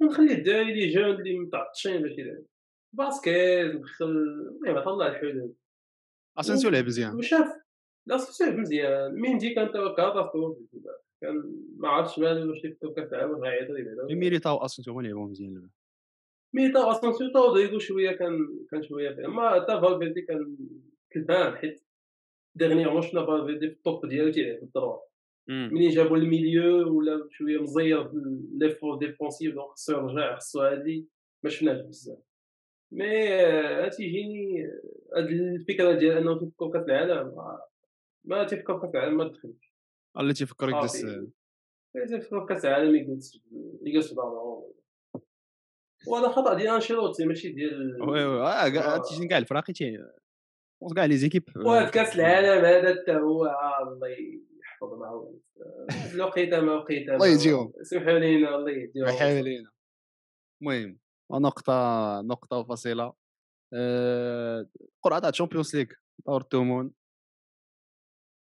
ونخلي 0.00 0.32
الدراري 0.32 0.74
les 0.74 0.92
jeunes 0.92 1.04
اللي 1.04 1.38
متعطشين 1.38 2.02
باش 2.02 2.18
يلعبوا 2.18 2.44
باسكيت 2.92 3.74
ندخل 3.74 4.04
المهم 4.04 4.84
طلع 4.84 5.06
الحدود. 5.06 5.54
أسانسيو 6.38 6.70
لعب 6.70 6.84
مزيان. 6.84 7.14
وشاف 7.16 7.46
لا 8.06 8.18
لعب 8.40 8.58
مزيان. 8.58 9.14
ميندي 9.14 9.54
كان 9.54 9.66
catastrophe 9.96 10.64
كان 11.20 11.62
ما 11.76 11.88
عرفتش 11.88 12.18
مالو 12.18 12.50
واش 12.50 12.64
يفكر 12.64 12.90
كاس 12.90 13.12
العالم 13.12 13.34
غيعيطوا 13.34 13.74
لي 13.74 14.14
ميليتا 14.14 14.50
وأسانسيو 14.50 14.94
هما 14.94 15.02
لعبوا 15.02 15.26
مزيان 15.26 15.54
لعبة. 15.54 15.70
ميليتا 16.54 16.84
وأسانسيو 16.84 17.32
تا 17.32 17.38
رودريغو 17.38 17.78
شوية 17.78 18.10
كان 18.10 18.64
كان 18.70 18.82
شوية 18.82 19.26
أما 19.26 19.50
حتى 19.50 19.80
فالفيردي 19.80 20.22
كان 20.22 20.56
كلفان 21.12 21.56
حيت 21.56 21.85
dernièrement 22.56 23.02
شفنا 23.02 23.26
فالفيردي 23.26 23.68
في 23.68 23.76
الطوب 23.76 24.06
ديالو 24.06 24.32
تيلعب 24.32 24.58
في 24.58 24.62
ال 24.62 24.67
droite 24.67 24.98
منين 25.48 25.90
جابوا 25.90 26.16
ال 26.16 26.27
milieu 26.27 26.96
ولا 26.96 27.28
شوية 27.30 27.62
مزير 27.62 28.10
l'effort 28.58 28.98
défensif 28.98 29.54
donc 29.54 29.68
خصو 29.68 29.92
يرجع 29.92 30.36
خصو 30.36 30.60
هادي 30.62 31.08
ما 31.42 31.50
شفناش 31.50 31.80
بزاف 31.80 32.18
mais 32.92 33.90
تيجيني 33.90 34.62
هاد 35.16 35.26
الفكرة 35.26 35.92
ديال 35.92 36.16
انه 36.16 36.38
تفكر 36.38 36.72
كاس 36.72 36.88
العالم 36.88 37.34
ما 38.24 38.44
تيفكر 38.44 38.78
كاس 38.78 38.94
العالم 38.94 39.16
ما 39.16 39.28
تدخلش 39.28 39.74
اللي 40.18 40.32
تيفكر 40.32 40.68
يجلس 40.68 41.06
تيفكر 42.08 42.46
كاس 42.46 42.64
العالم 42.64 42.94
يجلس 42.94 43.42
يجلس 43.82 44.08
في 44.08 44.14
دارو 44.14 44.76
وهذا 46.08 46.28
خطا 46.28 46.54
ديال 46.54 46.74
انشيلوتي 46.74 47.24
ماشي 47.24 47.52
ديال 47.52 48.02
oui 48.02 48.24
oui 48.24 49.00
تيجي 49.08 49.28
كاع 49.28 49.38
الفراقي 49.38 49.72
كاع 50.96 51.04
les 51.04 51.16
équipes 51.16 51.44
وهاد 51.56 51.90
كاس 51.90 52.16
العالم 52.16 52.64
هذا 52.64 53.02
حتى 53.02 53.12
هو 53.12 53.44
الله 53.82 54.08
يحفظ 54.60 54.94
معاهم 54.94 55.40
الوقيته 56.14 56.60
ما 56.60 56.72
وقيته 56.72 57.14
الله 57.14 57.26
يجيهم. 57.26 57.72
سمحوا 57.82 58.18
لينا 58.18 58.56
الله 58.56 58.70
يهديهم 58.70 59.06
يحيي 59.08 59.42
لينا 59.42 59.70
المهم 60.62 60.98
نقطة 61.32 61.72
نقطة 62.20 62.64
فاصلة 62.64 63.12
أه... 63.74 64.68
قرعة 65.02 65.20
تاع 65.20 65.28
الشامبيونز 65.28 65.76
ليغ 65.76 65.86
دور 66.26 66.40
الثمن 66.40 66.90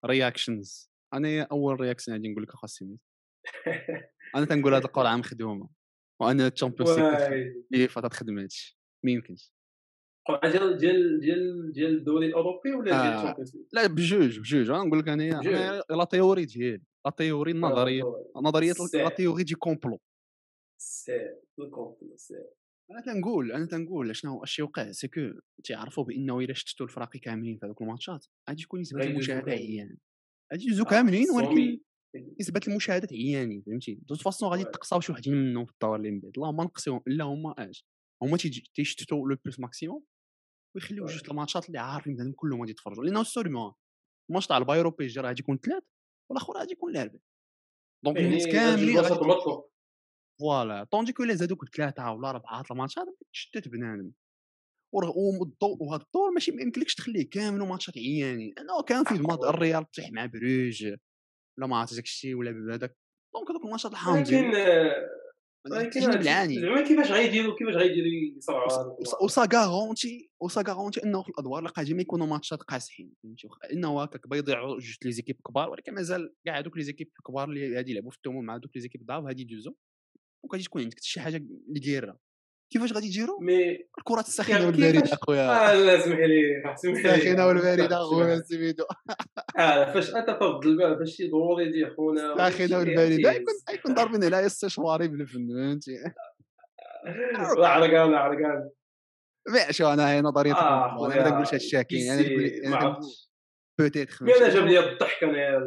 reactions 0.06 0.92
أنا 1.13 1.42
أول 1.42 1.80
reaction 1.82 2.12
غادي 2.12 2.32
نقول 2.32 2.44
لك 2.44 2.54
اخا 2.54 2.68
سيميت 2.68 3.00
أنا 4.36 4.46
تنقول 4.46 4.74
هذه 4.74 4.86
القرعة 4.86 5.16
مخدومة. 5.16 5.70
وأنا 6.22 6.48
الشامبيونز 6.48 7.00
ليغ 7.72 7.88
فاتت 7.88 8.13
خدمتش 8.13 8.78
ما 9.04 9.12
يمكنش. 9.12 9.54
ديال 10.44 10.78
ديال 10.78 11.20
ديال 11.20 11.72
ديال 11.72 11.98
الدوري 11.98 12.26
الأوروبي 12.26 12.72
ولا 12.72 12.84
ديال 12.84 13.13
آه، 13.13 13.20
الشامبيونز 13.20 13.58
لا 13.74 13.88
بجوج 13.88 14.40
بجوج. 14.40 14.70
أنا 14.70 14.84
نقول 14.84 15.00
لك 15.00 15.10
أنا 15.10 15.42
la 15.90 16.04
théorie 16.04 16.46
ديالي 16.46 16.84
la 17.06 17.12
théorie 17.18 17.52
النظريه 17.52 18.04
نظرية 18.36 18.74
la 18.94 19.10
théorie 19.10 19.44
du 19.44 19.56
complot. 19.56 20.00
c'est. 20.78 21.18
ال 21.60 21.67
complot 21.67 22.16
أنا 22.92 23.02
تنقول 23.02 23.52
أنا 23.52 23.66
تنقول 23.66 24.16
شنو 24.16 24.44
اش 24.44 24.60
يوقع؟ 24.60 24.92
ce 24.92 25.04
que 25.04 25.22
تيعرفوا 25.63 26.04
بأنه 26.04 26.40
الا 26.40 26.54
شتتوا 26.54 26.86
الفراقي 26.86 27.20
كاملين 27.20 27.58
في 27.58 27.66
هذوك 27.66 27.82
الماتشات 27.82 28.26
غادي 28.50 28.63
تكون 28.63 28.80
نسبة 28.80 29.04
المشاهدة 29.04 29.52
عيان 29.52 29.98
غادي 30.54 30.82
آه، 30.82 30.84
كاملين 30.84 31.30
ولكن 31.30 31.80
نسبة 32.40 32.62
المشاهدات 32.68 33.13
عيانين 33.13 33.62
فهمتي؟ 33.62 34.00
de 34.08 34.16
façon 34.16 34.50
غادي 34.50 34.63
تقصاو 34.63 35.00
شي 35.00 35.12
وحدين 35.12 35.34
منهم 35.34 35.66
في 35.66 35.72
الدور 35.72 35.96
اللي 35.96 36.12
من 36.12 36.20
بعد 36.20 36.32
اللهم 36.38 36.62
نقصيهم 36.62 37.02
إلا 37.08 37.24
هما 37.24 37.56
اش 37.58 37.86
هما 38.24 38.38
تيشتتوا 38.76 39.30
le 39.30 39.38
plus 39.46 39.60
maximum. 39.60 40.04
ويخليو 40.78 41.06
جوج 41.06 41.30
الماتشات 41.30 41.68
اللي 41.68 41.80
عارفين 41.80 42.16
بهم 42.16 42.32
كلهم 42.32 42.60
غادي 42.60 42.72
يتفرجوا. 42.72 43.04
لأنه 43.04 43.24
sûrement 43.24 43.74
الماتش 44.30 44.48
تاع 44.48 44.58
البايرن 44.58 44.86
و 44.86 44.92
بي 44.92 45.08
جي 45.08 45.20
راه 45.20 45.28
غادي 45.28 45.42
يكون 45.42 45.58
ثلاث 45.58 45.84
والآخر 46.30 46.54
غادي 46.54 46.72
يكون 46.72 46.92
الاربع 46.92 47.20
donc 48.06 48.18
الناس 48.18 48.48
كاملين 48.48 49.02
voilà 50.40 50.84
tandis 50.84 51.13
que 51.13 51.24
هذوك 51.24 51.76
ثلاثة 51.76 52.12
ولا 52.12 52.30
أربعة 52.30 52.63
الماتشات 52.72 53.06
شتت 53.32 53.68
بنادم. 53.68 54.12
والضوء 54.94 55.84
وهذا 55.84 56.04
الدور 56.04 56.32
ماشي 56.34 56.52
ما 56.52 56.62
يمكنلكش 56.62 56.96
تخليه 56.96 57.30
كامل 57.30 57.60
ماتشات 57.60 57.98
عيانين 57.98 58.54
لأنه 58.58 58.84
كان 58.84 59.04
في 59.04 59.13
الريال 59.50 59.92
طيح 59.92 60.12
مع 60.12 60.26
بروج 60.26 60.86
ولا 61.58 61.68
ما 61.68 61.78
عرفت 61.78 61.94
داك 61.94 62.04
الشيء 62.04 62.36
ولا 62.36 62.76
هذاك 62.76 62.98
donc 63.34 63.50
هذوك 63.52 63.66
الماتشات 63.66 63.92
الحامضين. 63.92 64.46
ولكن 64.46 64.58
زعما 66.62 66.82
كيفاش 66.82 67.12
غيديروا 67.12 67.56
كيفاش 67.58 67.76
غيديروا 67.76 68.38
يصرعوا 68.38 68.96
و 69.22 69.48
ça 69.54 69.69
garantit 69.69 70.32
و 70.40 70.63
ça 70.68 70.75
garantit 70.75 71.04
انه 71.04 71.24
في 71.24 71.30
الادوار 71.30 71.66
القادمه 71.66 72.02
يكونوا 72.02 72.28
ماتشات 72.28 72.64
قاصحين 72.64 73.14
فهمتي 73.24 73.48
انه 73.74 74.02
هكاك 74.02 74.28
بيضيعوا 74.28 74.80
جوج 74.80 74.98
les 75.06 75.12
équipes 75.12 75.36
كبار 75.48 75.70
ولكن 75.70 75.94
مازال 75.94 76.34
كاع 76.46 76.60
هذوك 76.60 76.78
les 76.78 76.84
équipes 76.84 77.08
الكبار 77.20 77.50
اللي 77.50 77.76
غادي 77.76 77.92
يلعبوا 77.92 78.12
في 78.12 78.18
الثمن 78.18 78.46
مع 78.46 78.56
هذوك 78.56 78.76
لي 78.76 78.82
زيكيب 78.82 79.06
ضعاف 79.06 79.24
غادي 79.24 79.42
يدوزوا 79.42 79.74
وغادي 80.44 80.64
تكون 80.64 80.82
عندك 80.82 81.00
شي 81.02 81.20
حاجة 81.20 81.38
اللي 81.38 81.80
دايره 81.80 82.20
كيفاش 82.70 82.94
غادي 82.94 83.08
يديروا؟ 83.08 83.42
مي 83.42 83.88
الكرات 83.98 84.28
الساخنه 84.28 84.66
والبارده 84.66 85.14
أخويا. 85.14 85.72
آه 85.72 85.74
لا 85.74 86.00
اسمح 86.00 86.18
لي 86.18 86.74
اسمح 86.74 86.94
لي 87.06 87.16
الساخنه 87.16 87.48
والبارده 87.48 87.98
أخويا 88.02 88.42
سميتو. 88.42 88.84
آه 89.60 89.94
فاش 89.94 90.16
أنت 90.16 90.30
تفضل 90.30 90.70
البال 90.70 91.00
فاش 91.00 91.16
شي 91.16 91.30
ضروري 91.30 91.72
دي 91.72 91.90
خونا 91.98 92.34
الساخنه 92.48 92.78
والبارده 92.78 93.32
يكون 93.32 93.54
يكون 93.74 93.94
ضاربين 93.94 94.24
عليها 94.24 94.46
استشواري 94.46 95.08
بالفن 95.08 95.48
فهمتي. 95.48 95.98
عرقان 97.66 98.14
عرقان. 98.14 98.70
شو 99.72 99.88
أنا 99.94 100.12
هي 100.12 100.22
نظريه 100.22 100.52
أنا 100.52 101.30
نقول 101.30 101.46
الشاكين 101.54 102.12
أنا 102.12 102.22
نقول 102.22 103.06
بوتيت 103.80 104.22
مين 104.22 104.36
أنا 104.36 104.50
جاب 104.50 104.66
لي 104.66 104.80
الضحك 104.94 105.24
أنا 105.24 105.58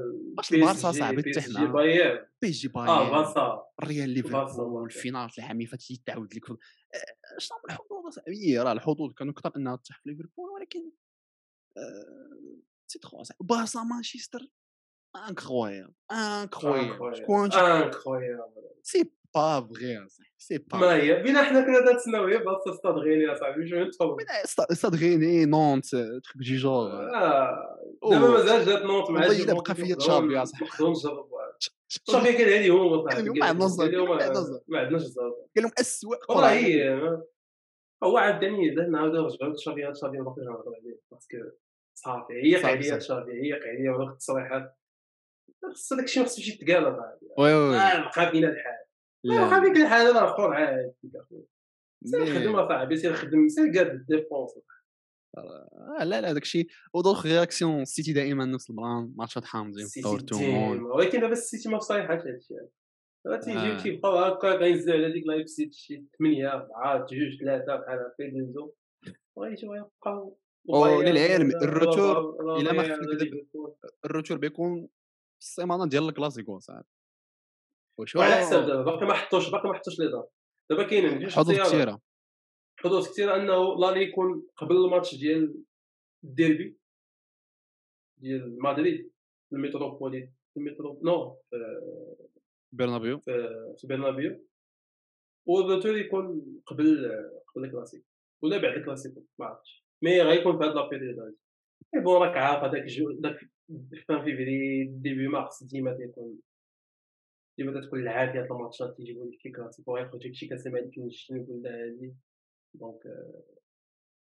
البارسا 0.53 0.93
صاحبي 0.93 1.23
تح 1.23 1.49
مع 1.49 1.65
بايرن 1.65 2.27
بي 2.43 2.51
جي 2.51 2.69
بايرن 2.69 2.89
آه 2.89 3.11
بارسا 3.11 3.67
الريال 3.83 4.11
ليفربول 4.11 4.85
الفينال 4.85 5.29
العام 5.39 5.57
اللي 5.57 5.67
فات 5.67 5.83
تعاود 6.07 6.35
لك 6.35 6.47
شنو 7.39 7.59
الحظوظ 7.71 8.07
اصاحبي 8.09 8.59
راه 8.59 8.73
الحظوظ 8.73 9.13
كانوا 9.13 9.33
أكثر 9.33 9.53
انها 9.57 9.77
تطيح 9.77 10.01
في 10.03 10.09
ليفربول 10.09 10.51
ولكن 10.51 10.93
سي 12.87 12.99
تخوا 12.99 13.23
بارسا 13.41 13.83
مانشستر 13.83 14.41
انكرويابل 15.29 15.95
انكرويابل 16.13 17.17
شكون 17.17 17.53
انكرويابل 17.53 18.53
سي 18.83 19.13
با 19.35 19.61
فغي 19.61 20.07
سي 20.43 20.59
با 20.59 20.79
ما 20.79 20.95
هي 20.97 21.23
بينا 21.23 21.43
حنا 21.43 21.61
كنا 21.61 21.93
تنسناو 21.93 22.25
هي 22.27 22.39
بلاصه 22.39 22.73
ستاد 22.73 22.95
غيني 22.95 23.33
اصاحبي 23.33 23.69
شنو 23.69 23.85
نتفرج 23.85 24.17
ستاد 24.73 24.95
غيني 24.95 25.45
نونت 25.45 25.87
تخيك 25.97 26.37
دي 26.37 26.57
جور 26.57 26.91
دابا 28.03 28.29
مازال 28.29 28.67
جات 28.67 28.83
نونت 28.83 29.11
مع 29.11 29.21
والله 29.21 29.45
الا 29.45 29.55
بقى 29.55 29.75
فيا 29.75 29.95
تشافي 29.95 30.43
اصاحبي 30.43 30.67
نقدروا 30.67 30.91
نجربوا 30.91 31.41
تشافي 32.07 32.45
قال 32.45 32.63
لي 32.63 32.71
هو 32.71 32.99
ما 32.99 33.45
عندناش 33.45 33.71
ما 34.69 34.79
عندناش 34.79 35.03
الزهر 35.03 35.31
قال 35.57 35.65
لهم 35.65 35.73
اسوء 35.81 36.19
والله 36.29 36.53
هي 36.53 36.99
هو 38.03 38.19
عاوتاني 38.19 38.71
نعاودو 38.71 39.23
نرجعو 39.23 39.51
لتشافي 39.51 39.85
هاد 39.85 39.93
تشافي 39.93 40.17
باقي 40.17 40.43
غنهضر 40.43 40.73
عليه 40.81 41.01
parce 41.13 41.28
que 41.28 41.37
صافي 41.95 42.33
عيق 42.33 42.67
عليا. 42.67 42.97
تشافي 42.97 43.31
عيق 43.31 43.63
عليا 43.67 43.93
ولا 43.93 44.11
التصريحات 44.11 44.77
خص 45.73 45.93
داكشي 45.93 46.21
ما 46.21 46.27
خصوش 46.27 46.49
يتقال 46.49 46.85
اصاحبي 46.85 47.27
oui 47.39 47.55
oui 47.55 47.71
بقى 47.71 48.31
فينا 48.31 48.49
الحال 48.49 48.90
لا. 49.25 49.49
بقى 49.51 49.61
فيك 49.61 49.77
الحال 49.77 50.07
أنا 50.11 50.25
اخر 50.31 50.53
عادي 50.55 50.93
سير 52.05 52.21
mais- 52.25 52.35
خدم 52.39 52.57
اصاحبي 52.57 52.97
سير 52.97 53.15
خدم 53.15 53.49
سير 53.49 53.65
قاد 53.65 53.87
ال 53.91 53.97
défense. 53.97 54.51
آه، 55.39 56.05
لا 56.05 56.21
لا 56.21 56.33
داكشي. 56.33 56.67
ودوخ 56.95 57.27
رياكسيون 57.27 57.83
السيتي 57.83 58.13
دائما 58.13 58.45
نفس 58.45 58.71
البلان 58.71 59.13
ماتشات 59.17 59.45
حامضين 59.45 59.85
السيتي 59.85 60.17
تومون 60.27 60.83
ولكن 60.83 61.21
دابا 61.21 61.33
السيتي 61.33 61.69
ما 61.69 61.79
فصايحاش 61.79 62.21
هادشي 62.27 62.55
دابا 63.25 63.37
آه. 63.37 63.41
تيجيو 63.41 63.79
تيبقاو 63.83 64.19
هكا 64.19 64.49
غينزلوا 64.49 64.95
على 64.97 65.13
ديك 65.13 65.27
لايبسيج 65.27 65.73
شي 65.73 66.05
8 66.19 66.49
4 66.53 66.99
جوج 66.99 67.41
3 67.41 67.77
بحال 67.77 67.99
هكا 67.99 68.23
يدوزو 68.23 68.73
وغيجيو 69.37 69.73
غيبقاو 69.73 70.39
أو 70.71 71.03
للعلم، 71.03 71.47
ولا- 71.49 71.63
الروتور 71.63 72.37
إلا 72.61 72.73
ما. 72.73 72.99
الروتور 74.05 74.39
بيكون 74.39 74.87
في 75.41 75.47
السيمانه 75.47 75.87
ديال 75.89 76.09
الكلاسيكو 76.09 76.59
صاحبي. 76.59 76.85
وشو 78.01 78.19
وعلى 78.19 78.35
حساب 78.35 78.67
دابا 78.67 78.83
باقي 78.83 79.07
ما 79.07 79.15
حطوش 79.15 79.51
باقي 79.51 79.69
ما 79.69 79.75
حطوش 79.75 79.99
لي 79.99 80.11
دار 80.11 80.27
دابا 80.71 80.83
كاينين 80.83 81.19
جوج 81.19 81.33
حظوظ. 81.33 81.61
كثيره 81.61 82.01
حظوظ 82.77 83.09
كثير 83.09 83.37
إنه 83.37 83.79
l'aller 83.79 84.03
يكون 84.03 84.47
قبل 84.57 84.77
الماتش 84.77 85.15
ديال 85.15 85.65
الديربي. 86.25 86.79
ديال 88.21 88.63
مدريد 88.63 89.11
في 89.51 89.57
الميترو 90.57 91.01
non 91.03 91.37
في 91.51 91.57
برنابيو. 92.73 93.19
في 93.19 93.75
في 93.79 93.87
برنابيو. 93.87 94.47
وال 95.47 95.59
retour 95.59 95.97
يكون 95.97 96.43
قبل 96.67 97.11
قبل 97.55 97.65
الكلاسيك 97.65 98.05
ولا 98.43 98.59
بعد 98.59 98.77
الكلاسيك 98.77 99.15
ما 99.39 99.47
عرفتش. 99.47 99.85
mais 100.03 100.23
غيكون 100.23 100.59
في 100.59 100.65
هاد 100.65 100.75
la 100.75 100.89
période 100.89 101.19
هادي. 101.19 101.37
mais 101.95 102.01
bon 102.01 102.23
راك 102.23 102.37
عارف 102.37 102.65
هذاك 102.65 102.83
الجو 102.83 103.11
داك 103.11 103.41
fin 104.09 104.25
février 104.25 104.85
début 104.85 105.29
mars 105.29 105.63
ديما 105.65 105.93
تيكون 105.97 106.39
ديما 107.61 107.81
تكون 107.87 108.01
العافية 108.01 108.41
هاد 108.41 108.51
الماتشات 108.51 108.97
تيجيبوا 108.97 109.27
لك 109.27 109.57
كلاسيك 109.57 109.89
وغيخرج 109.89 110.27
لك 110.27 110.35
شي 110.35 110.47
كاس 110.47 110.67
الملك 110.67 110.99
نشتي 110.99 111.35
ولا 111.35 111.71
هادي 111.71 112.15
دونك 112.75 113.03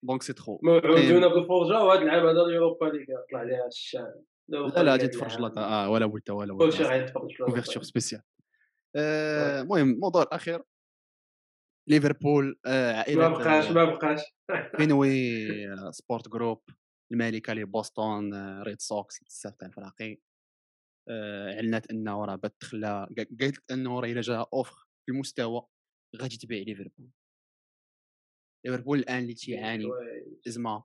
دونك 0.05 0.23
سي 0.23 0.33
ترو 0.33 0.61
موعودونا 0.63 1.29
بالفرجه 1.29 1.85
وهاد 1.85 2.01
العام 2.03 2.27
هذا 2.27 2.43
اليوروبا 2.43 2.85
ليغ 2.85 3.21
طلع 3.31 3.39
عليها 3.39 3.67
الشان 3.67 4.23
لا 4.49 4.59
لا 4.83 4.93
غادي 4.93 5.09
تفرج 5.09 5.39
لها 5.39 5.53
آه 5.59 5.91
ولا 5.91 6.07
ولا 6.31 6.55
كلشي 6.59 6.79
بولتا 6.79 6.83
غيتفرج 6.83 7.37
في 7.37 7.43
اوفرتور 7.43 7.83
سبيسيال 7.83 8.23
آه، 8.97 9.61
المهم 9.61 9.91
الموضوع 9.91 10.23
الأخير. 10.23 10.63
ليفربول 11.89 12.59
آه، 12.67 12.93
ما 12.93 12.99
عائله 12.99 13.29
بقاش 13.29 13.71
ما 13.71 13.85
بقاش. 13.85 14.21
فينوي 14.77 15.11
سبورت 15.91 16.29
جروب 16.29 16.63
المالكه 17.13 17.53
لبوسطن 17.53 18.31
ريد 18.63 18.81
سوكس 18.81 19.25
بزاف 19.25 19.57
تاع 19.57 19.69
الفراقي 19.69 20.19
اعلنت 21.11 21.91
انه 21.91 22.25
راه 22.25 22.37
بات 22.37 22.57
تخلى 22.61 23.07
قا- 23.21 23.37
قالت 23.41 23.71
انه 23.71 24.01
راه 24.01 24.09
إلا 24.09 24.21
جا 24.21 24.47
offre 24.53 24.85
في 25.07 25.13
المستوى 25.13 25.67
غادي 26.17 26.37
تبيع 26.37 26.63
ليفربول. 26.63 27.11
ليفربول 28.67 28.99
الآن 28.99 29.23
اللي 29.23 29.35
تيعاني 29.35 29.85
ازمه 30.49 30.85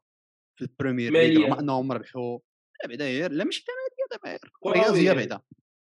في 0.59 0.65
البريمير 0.65 1.11
ليغ. 1.11 1.41
رغم 1.47 1.59
أنهم 1.59 1.91
ربحوا 1.91 2.39
لا 2.83 2.87
بعدا 2.89 3.27
لا 3.27 3.43
ماشي 3.43 3.65
ماليه 3.67 4.07
دابا. 4.11 4.39
الرياضيه 4.65 5.13
بعدا. 5.13 5.41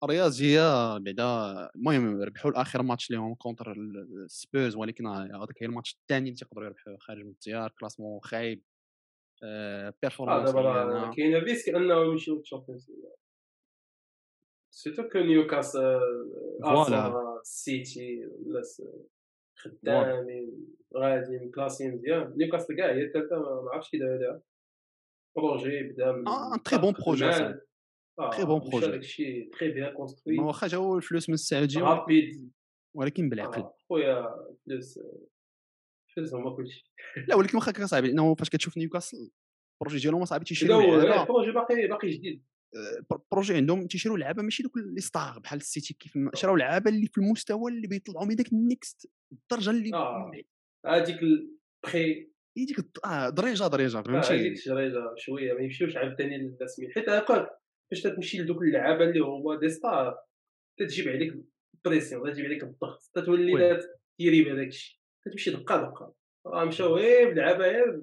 الرياضيه 0.03 0.97
بعدا. 0.97 1.69
المهم 1.75 2.21
ربحوا 2.21 2.51
الآخر 2.51 2.83
ماتش 2.83 3.11
ليهم 3.11 3.35
contre 3.35 3.71
السبيرز 4.25 4.75
ولكن 4.75 5.07
هذاك 5.07 5.63
هي 5.63 5.65
الماتش 5.67 5.93
الثاني 6.01 6.25
اللي 6.29 6.35
تيقدروا 6.39 6.65
يربحوا 6.65 6.97
خارج 6.99 7.23
من 7.23 7.29
الديار 7.31 7.73
classement 7.79 8.19
خايب. 8.23 8.63
آه، 9.43 9.87
آه 9.87 9.93
performance 10.01 10.49
دابا 10.49 10.61
راه 10.61 11.15
كاين 11.15 11.35
risque 11.35 11.69
أنهم 11.69 12.11
يمشيو 12.11 12.35
للتشامبيونز 12.35 12.89
ليغ 12.91 13.09
surtout 14.73 15.09
que 15.09 15.19
نيوكاسل 15.19 15.99
voilà. 16.63 17.39
السيتي 17.41 18.23
الناس 18.23 18.83
خدامين 19.57 20.67
غاديين 20.97 21.51
كلاسين 21.51 21.95
مزيان 21.95 22.33
نيوكاسل 22.37 22.75
كاع 22.75 22.91
هي 22.91 23.03
الثالثه 23.03 23.35
ما 23.35 23.71
عرفتش 23.71 23.89
كي 23.89 23.97
دايره 23.97 24.17
ليها 24.17 24.41
projet 25.37 25.83
بدا 25.83 26.11
من 26.11 26.27
un 26.27 26.63
très 26.63 26.79
bon 26.79 26.93
projet. 27.05 27.31
Très 28.21 28.45
bon 28.45 28.61
projet. 28.69 28.89
داكشي 28.89 29.43
très 29.43 29.71
bien 29.71 29.93
construit 29.93 30.39
واخا 30.39 30.67
جاو 30.67 30.97
الفلوس 30.97 31.29
من 31.29 31.33
السعوديه 31.33 31.81
rapide 31.81 32.51
ولكن 32.95 33.29
بالعقل 33.29 33.69
خويا 33.89 34.35
فلوس 34.65 34.99
فلوس 36.15 36.33
هما 36.33 36.55
كلشي 36.55 36.91
لا 37.27 37.35
ولكن 37.35 37.57
واخا 37.57 37.85
صعيب 37.85 38.05
لأنه 38.05 38.35
فاش 38.35 38.49
كتشوف 38.49 38.77
نيوكاسل 38.77 39.31
ال 39.81 39.84
projet 39.84 40.01
ديالهم 40.01 40.21
هو 40.21 41.01
لعابه 41.01 41.21
ال 41.21 41.26
projet 41.26 41.51
باقي 41.51 41.87
باقي 41.87 42.09
جديد 42.09 42.43
projet 43.31 43.53
عندهم 43.53 43.87
تيشريو 43.87 44.15
لعابة 44.15 44.43
ماشي 44.43 44.63
دوك 44.63 44.77
les 44.77 45.01
stars 45.01 45.39
بحال 45.39 45.59
السيتي 45.59 45.93
كيف 45.93 46.15
ما 46.15 46.31
شراو 46.35 46.55
لعابة 46.55 46.91
اللي 46.91 47.07
في 47.07 47.17
المستوى 47.17 47.71
اللي 47.71 47.87
بيطلعوا 47.87 48.25
من 48.25 48.35
داك 48.35 48.53
ال 48.53 48.65
next 48.65 49.11
الدرجة 49.31 49.69
اللي 49.69 49.93
آه. 49.93 50.31
هذيك 50.85 51.19
البخي 51.23 52.31
هي 52.57 52.65
ديك 52.65 52.85
آه 53.05 53.29
دريجة 53.29 53.67
دريجة 53.67 53.97
هذيك 53.97 54.07
فهمتي؟ 54.07 54.47
الشريجه 54.47 55.13
شوية 55.17 55.53
ما 55.53 55.61
يمشيوش 55.61 55.95
عاوتاني 55.95 56.37
للتسمية 56.37 56.89
حيت 56.89 57.09
هكاك 57.09 57.49
فاش 57.91 58.01
تمشي 58.01 58.41
لدوك 58.41 58.61
اللعابة 58.61 59.03
اللي 59.03 59.19
هما 59.19 59.59
des 59.59 59.69
stars 59.69 60.17
تتجيب 60.79 61.07
عليك 61.07 61.33
pression 61.85 62.33
تجيب 62.33 62.45
عليك 62.45 62.63
الضغط 62.63 63.11
تتولي 63.13 63.79
تيري 64.19 64.43
بهذاك 64.43 64.67
الشيء. 64.67 64.99
تمشي 65.25 65.51
دقة 65.51 65.77
دقة. 65.81 66.13
راه 66.47 66.65
مشاو 66.65 66.95
غير 66.95 67.29
بلعابة 67.29 67.65
غير 67.65 68.01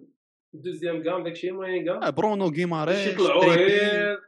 deuxième 0.54 1.02
كام 1.02 1.24
داكشي 1.24 1.48
المهم 1.48 1.84
كام. 1.84 2.02
آه 2.02 2.10
برونو 2.10 2.48
باش 2.48 2.58
غيماريش 2.58 3.06
يطلعوا 3.06 3.44
غير. 3.44 4.18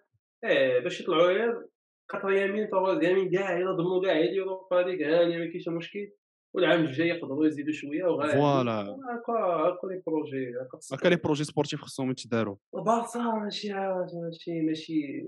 إيه 0.45 0.79
باش 0.81 1.01
يطلعوا 1.01 1.23
غير 1.33 1.67
quatrième 2.09 2.53
même 2.53 2.69
troisième 2.71 3.15
même 3.15 3.31
كاع 3.31 3.57
الا 3.57 3.73
ضمنوا 3.73 4.03
كاع 4.05 4.13
هادي 4.19 4.41
اوروبا 4.41 4.75
ليغ 4.91 5.21
هانيه 5.21 5.39
ما 5.39 5.47
كاينش 5.47 5.69
مشكل. 5.69 6.13
والعام 6.55 6.85
الجاي 6.85 7.09
يقدروا 7.09 7.47
يزيدوا 7.47 7.73
شوية 7.73 8.05
وغادي. 8.05 8.33
voilà. 8.33 8.81
هكا 8.81 9.33
هكا 9.33 9.87
les 9.87 10.03
projets 10.07 10.51
هكا 10.51 10.97
هكا 10.97 11.09
لي 11.09 11.17
projets 11.17 11.45
sportifs 11.45 11.81
خصهم 11.81 12.11
يتداروا. 12.11 12.57
بارسا 12.73 13.19
ماشي 13.21 13.73
ماشي 13.73 14.63
ماشي. 14.63 15.25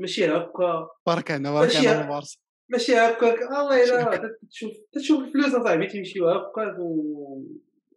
ماشي 0.00 0.26
هكا. 0.26 0.88
بارك 1.06 1.30
هنا 1.30 1.52
بارك 1.52 1.66
ماشي 1.76 1.88
هنا 1.88 2.06
ه- 2.06 2.08
بارسا 2.08 2.38
ماشي 2.68 2.94
هكاك 2.94 3.38
والله 3.40 3.84
الا 3.84 4.38
تشوف 4.50 4.72
تشوف 4.92 5.24
الفلوس 5.24 5.54
أصاحبي 5.54 5.86
تيمشيو 5.86 6.28
هكاك 6.28 6.78
و 6.78 7.42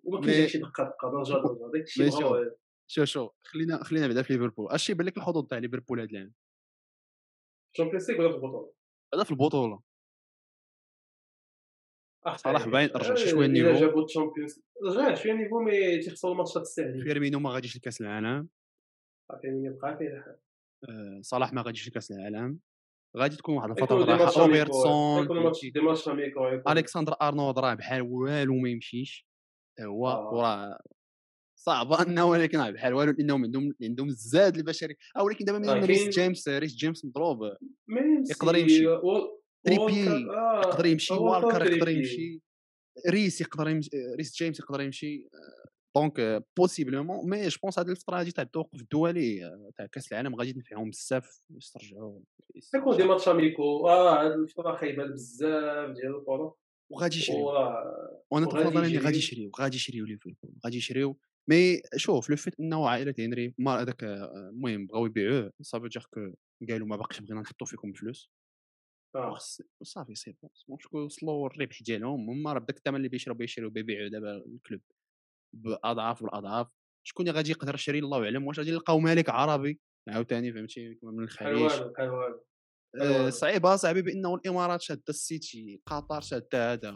وما 0.03 0.21
كاينش 0.21 0.37
داكشي 0.39 0.57
دقة 0.57 0.83
دقة 0.83 1.11
درجه 1.11 1.33
درجه 1.33 1.71
داك 1.73 1.85
شوف 2.87 3.05
شوف 3.05 3.31
خلينا 3.43 3.83
خلينا 3.83 4.07
بعدا 4.07 4.21
في 4.21 4.33
ليفربول. 4.33 4.71
اش 4.71 4.89
يبان 4.89 5.07
لك 5.07 5.17
الحظوظ 5.17 5.47
تاع 5.47 5.57
ليفربول 5.57 5.99
هذا 5.99 6.09
العام. 6.11 6.33
الشامبيونز 7.73 8.11
ليغ 8.11 8.19
ولا 8.19 8.29
في 8.29 8.35
البطولة؟ 8.35 8.73
هذا 9.13 9.23
في 9.23 9.31
البطوله 9.31 9.81
صلاح 12.35 12.63
طيب. 12.63 12.71
باين 12.71 12.89
رجع 12.89 13.15
شي 13.15 13.29
شوية 13.29 13.45
إلا 13.45 13.45
النيفو. 13.45 13.85
جابوا 13.85 14.05
الشامبيونز 14.05 14.61
رجع 14.85 15.13
شوية 15.13 15.33
ال 15.33 15.37
niveau 15.37 15.59
mais 15.59 15.99
تيخسروا 15.99 16.33
الماتشات 16.33 16.61
السهلين 16.61 17.03
فيرمينو 17.03 17.39
ما 17.39 17.49
غاديش 17.49 17.77
لكأس 17.77 18.01
العالم. 18.01 18.49
عرفتي 19.31 19.47
مين 19.47 19.65
يبقى 19.65 19.97
فيه 19.97 20.37
آه، 20.89 21.21
صلاح 21.21 21.53
ما 21.53 21.61
غاديش 21.61 21.87
لكأس 21.87 22.11
العالم. 22.11 22.59
غادي 23.17 23.35
تكون 23.35 23.55
واحد 23.55 23.69
الفترة 23.69 24.05
راحه 24.05 24.55
يكونوا. 24.55 25.51
الكسندر 26.71 27.15
أرنولد 27.21 27.59
راه 27.59 27.73
بحال 27.73 28.01
والو 28.01 28.55
ما 28.55 28.69
يمشيش. 28.69 29.27
هو 29.81 30.07
آه. 30.07 30.33
وراه 30.33 30.79
صعبة 31.57 31.97
إنه 32.07 32.25
ولكن 32.25 32.71
بحال 32.71 32.93
والو 32.93 33.11
لانهم 33.11 33.43
عندهم 33.43 33.73
عندهم 33.83 34.07
الزاد 34.07 34.57
البشري. 34.57 34.95
ولكن 35.21 35.45
دابا 35.45 35.59
من 35.59 35.83
ريس 35.83 36.07
جيمس 36.09 36.47
ريس 36.47 36.75
جيمس 36.75 37.05
مضروب. 37.05 37.39
يقدر 38.29 38.55
يمشي. 38.55 38.85
تريبي 39.65 40.09
آه، 40.09 40.61
يقدر 40.65 40.85
يمشي 40.85 41.13
والكر 41.13 41.73
يقدر. 41.73 41.89
يمشي. 41.89 42.41
ريس 43.09 43.41
يقدر 43.41 43.69
يمشي 43.69 43.89
ريس 44.17 44.37
جيمس 44.37 44.59
يقدر 44.59 44.81
يمشي. 44.81 45.27
donc 45.95 46.43
possiblement 46.57 47.29
mais 47.29 47.47
je 47.47 47.57
pense 47.63 47.79
هذه 47.79 47.89
الفترة 47.89 48.21
هذه 48.21 48.29
تاع 48.29 48.43
التوقف 48.43 48.81
الدولي 48.81 49.45
آه، 49.45 49.69
تاع 49.77 49.85
كأس 49.85 50.11
العالم 50.11 50.35
غادي 50.35 50.53
تنفعهم 50.53 50.89
بزاف. 50.89 51.41
باش 51.49 51.69
ترجعوا 51.69 52.19
يكون 52.75 52.97
des 52.97 53.03
matchs 53.03 53.27
amicaux 53.29 53.87
آه 53.87 54.25
هاد 54.25 54.31
الفترة 54.31 54.75
خايبة 54.75 55.03
بزاف 55.07 55.89
ديال 55.89 56.15
الكرة. 56.19 56.55
وغادي 56.91 57.17
يشريو. 57.17 57.45
وأنا 58.31 58.45
تفضل 58.45 58.85
أني. 58.85 58.97
غادي 58.97 59.17
يشريو. 59.17 59.51
غادي 59.59 59.75
يشريو 59.75 60.05
ليفربول 60.05 60.53
غادي 60.65 60.77
يشريو. 60.77 61.17
mais 61.49 61.81
شوف 61.95 62.29
le 62.29 62.35
fait 62.35 62.59
إنه 62.59 62.89
عائلة 62.89 63.13
هنري 63.19 63.53
ما 63.57 63.81
هذاك 63.81 64.03
آه، 64.03 64.49
المهم 64.49 64.87
بغاو 64.87 65.05
يبيعوه 65.05 65.51
صافي 65.61 65.87
جاك 65.87 66.05
قالوا 66.69 66.87
ما 66.87 66.95
باقيش 66.95 67.19
بغينا 67.19 67.41
نحطوا 67.41 67.67
فيكم 67.67 67.89
الفلوس. 67.89 68.31
آه. 69.15 69.37
صافي 69.83 70.15
c'est 70.15 70.35
bon. 70.41 70.49
bon 70.67 70.77
شكون 70.79 71.03
وصلوا 71.03 71.47
الربح 71.47 71.83
ديالهم 71.83 72.29
هما 72.29 72.53
راه 72.53 72.59
بداك 72.59 72.77
الثمن 72.77 72.95
اللي 72.95 73.09
بيشريو 73.09 73.35
بيشريو 73.35 73.69
بيبيعوا 73.69 74.09
دابا 74.09 74.37
ال 74.37 74.44
club. 74.44 74.81
بأضعاف 75.55 76.21
والأضعاف. 76.21 76.67
شكون 77.07 77.27
اللي 77.27 77.37
غادي 77.37 77.51
يقدر 77.51 77.75
يشري؟ 77.75 77.99
الله 77.99 78.23
اعلم 78.23 78.47
واش 78.47 78.59
غادي 78.59 78.69
يلقاو 78.69 78.99
مالك 78.99 79.29
عربي؟ 79.29 79.79
عاوتاني 80.09 80.53
فهمتي؟ 80.53 80.99
من 81.03 81.23
الخليج. 81.23 81.71
آه،. 83.01 83.29
صعيبة 83.29 83.75
صعيبة 83.75 84.01
بأنه 84.01 84.35
الإمارات 84.35 84.81
شادة 84.81 85.03
السيتي 85.09 85.81
قطر 85.85 86.21
شادة 86.21 86.73
هذا 86.73 86.91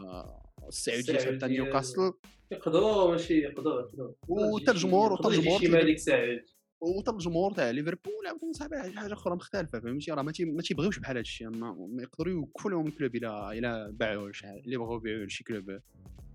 السعودية 0.68 1.18
حتى. 1.36 1.46
نيوكاسل. 1.48 2.12
يقدروا 2.50 3.10
ماشي 3.10 3.38
يقدروا 3.38 3.80
يقدروا. 3.80 4.12
وحتى 4.28 4.70
الجمهور 4.70 5.12
وحتى 5.12 5.28
الجمهور 5.28 5.60
شي 5.60 5.68
مالك 5.68 5.98
سعيد. 5.98 6.44
وحتى 6.80 7.10
الجمهور 7.10 7.52
تاع 7.52 7.70
ليفربول 7.70 8.26
عاوتاني 8.26 8.52
صاحبي 8.52 8.76
شي 8.90 8.98
حاجة 8.98 9.12
أخرى 9.12 9.34
مختلفة 9.34 9.80
فهمتي؟ 9.80 10.12
راه 10.12 10.22
ما 10.22 10.32
تي- 10.32 10.44
ما 10.44 10.62
تيبغيوش 10.62 10.98
بحال 10.98 11.16
هذا 11.16 11.20
الشيء 11.20 11.48
ما 11.50 11.76
يقدروا 12.02 12.32
يوقفوا 12.34 12.70
لهم 12.70 12.86
ال 12.86 12.92
club 12.92 13.16
إلا 13.16 13.52
إلا 13.52 13.90
باعوه 13.90 14.30
لشحال 14.30 14.62
اللي 14.64 14.76
بغاو 14.76 14.96
يبيعوه 14.96 15.24
لشي 15.24 15.44
club 15.44 15.78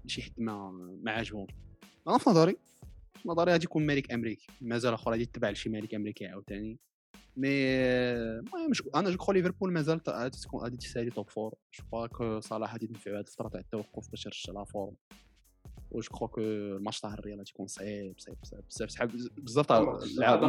شي 0.08 0.22
حد 0.22 0.32
ما 0.38 0.72
ما 1.04 1.12
عاجبهمش. 1.12 1.50
أنا 2.08 2.18
في 2.18 2.30
نظري 2.30 2.58
في 3.22 3.30
نظري 3.30 3.52
غادي 3.52 3.64
يكون 3.66 3.86
ملك 3.86 4.12
أمريكي 4.12 4.48
مازال 4.62 4.94
أخر 4.94 5.12
غادي 5.12 5.24
يتبع 5.24 5.50
لشي 5.50 5.70
ملك 5.70 5.94
أمريكي 5.96 6.26
عاوتاني. 6.26 6.80
mais 7.38 7.50
المهم 8.40 8.72
أنا 8.96 9.10
je 9.10 9.18
crois 9.18 9.34
ليفربول 9.34 9.72
مازال 9.74 10.02
غادي 10.10 10.38
تكون 10.40 10.62
غادي 10.64 10.78
تسالي 10.78 11.10
top 11.12 11.30
four 11.30 11.54
je 11.80 11.84
crois 11.88 12.08
que 12.08 12.40
صلاح 12.40 12.72
غادي 12.74 12.86
ينفعو 12.86 13.16
هاد 13.16 13.26
الفترة 13.28 13.50
تاع 13.50 13.60
التوقف 13.60 14.10
باش 14.12 14.26
يرجع 14.26 14.54
la 14.60 14.64
forme 14.66 14.94
و 15.92 16.00
je 16.00 16.10
crois 16.10 16.28
que 16.28 16.42
الماتش 16.42 17.00
تاع 17.00 17.14
الريال 17.14 17.38
غادي 17.38 17.50
يكون 17.54 17.68
صعيب 17.68 18.16
صعيب 18.20 18.38
صعيب 18.44 18.64
بزاف 18.70 18.90
صعيب 18.90 19.12
بزاف 19.38 19.66
تاع 19.66 19.78
اللعاب- 20.04 20.44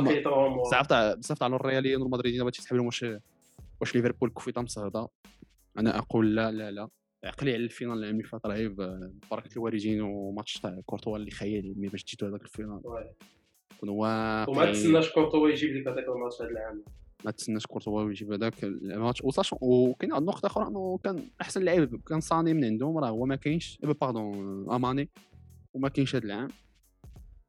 بزاف 0.66 0.86
تاع 0.86 1.14
بزاف 1.14 1.38
تاع 1.38 1.46
الرياليين 1.46 2.00
والمدريديين 2.02 2.44
باش 2.44 2.56
تسحب 2.58 2.76
لهم 2.76 2.86
واش 2.86 3.04
واش 3.80 3.94
ليفربول 3.96 4.30
كفيطه 4.30 4.62
مصهده 4.62 5.08
أنا 5.78 5.98
أقول 5.98 6.36
لا 6.36 6.50
لا 6.52 6.70
لا 6.70 6.88
عقلي 7.24 7.54
على 7.54 7.64
الفينال 7.64 7.98
العام 7.98 8.14
اللي 8.14 8.24
فات 8.28 8.46
رهيب 8.46 8.76
بركه 9.30 9.52
الوالدين 9.52 10.00
وماتش 10.00 10.54
تاع 10.54 10.80
كورتوا 10.86 11.16
اللي 11.16 11.30
خيالي 11.30 11.74
مي 11.74 11.88
باش 11.88 12.04
جيتو 12.04 12.26
هذاك 12.26 12.42
الفينال 12.42 12.80
كونوا 13.80 13.94
وما 13.94 14.44
واقعين 14.48 14.72
تسناش 14.72 15.12
كورتوا 15.12 15.48
يجيب 15.48 15.76
لك 15.76 15.88
هذاك 15.88 16.08
الماتش 16.08 16.42
هذا 16.42 16.50
العام. 16.50 16.84
ما 17.24 17.30
تسناش 17.30 17.66
كورتوا 17.66 18.10
يجيب 18.10 18.32
هذاك 18.32 18.64
الماتش. 18.64 19.24
وصاش 19.24 19.54
وكاين 19.60 20.12
واحد 20.12 20.22
النقطه 20.22 20.46
أخرى 20.46 20.66
إنه 20.68 20.98
كان 21.04 21.28
أحسن 21.40 21.62
لعيب 21.62 22.00
كان 22.06 22.20
صاني 22.20 22.54
من 22.54 22.64
عندهم 22.64 22.98
راه 22.98 23.08
هو 23.08 23.26
ما 23.26 23.36
كاينش 23.36 23.78
إيه 23.84 23.92
باردون 23.92 24.70
أماني. 24.70 25.08
وما 25.74 25.88
كاينش 25.88 26.16
هذا 26.16 26.24
العام. 26.24 26.48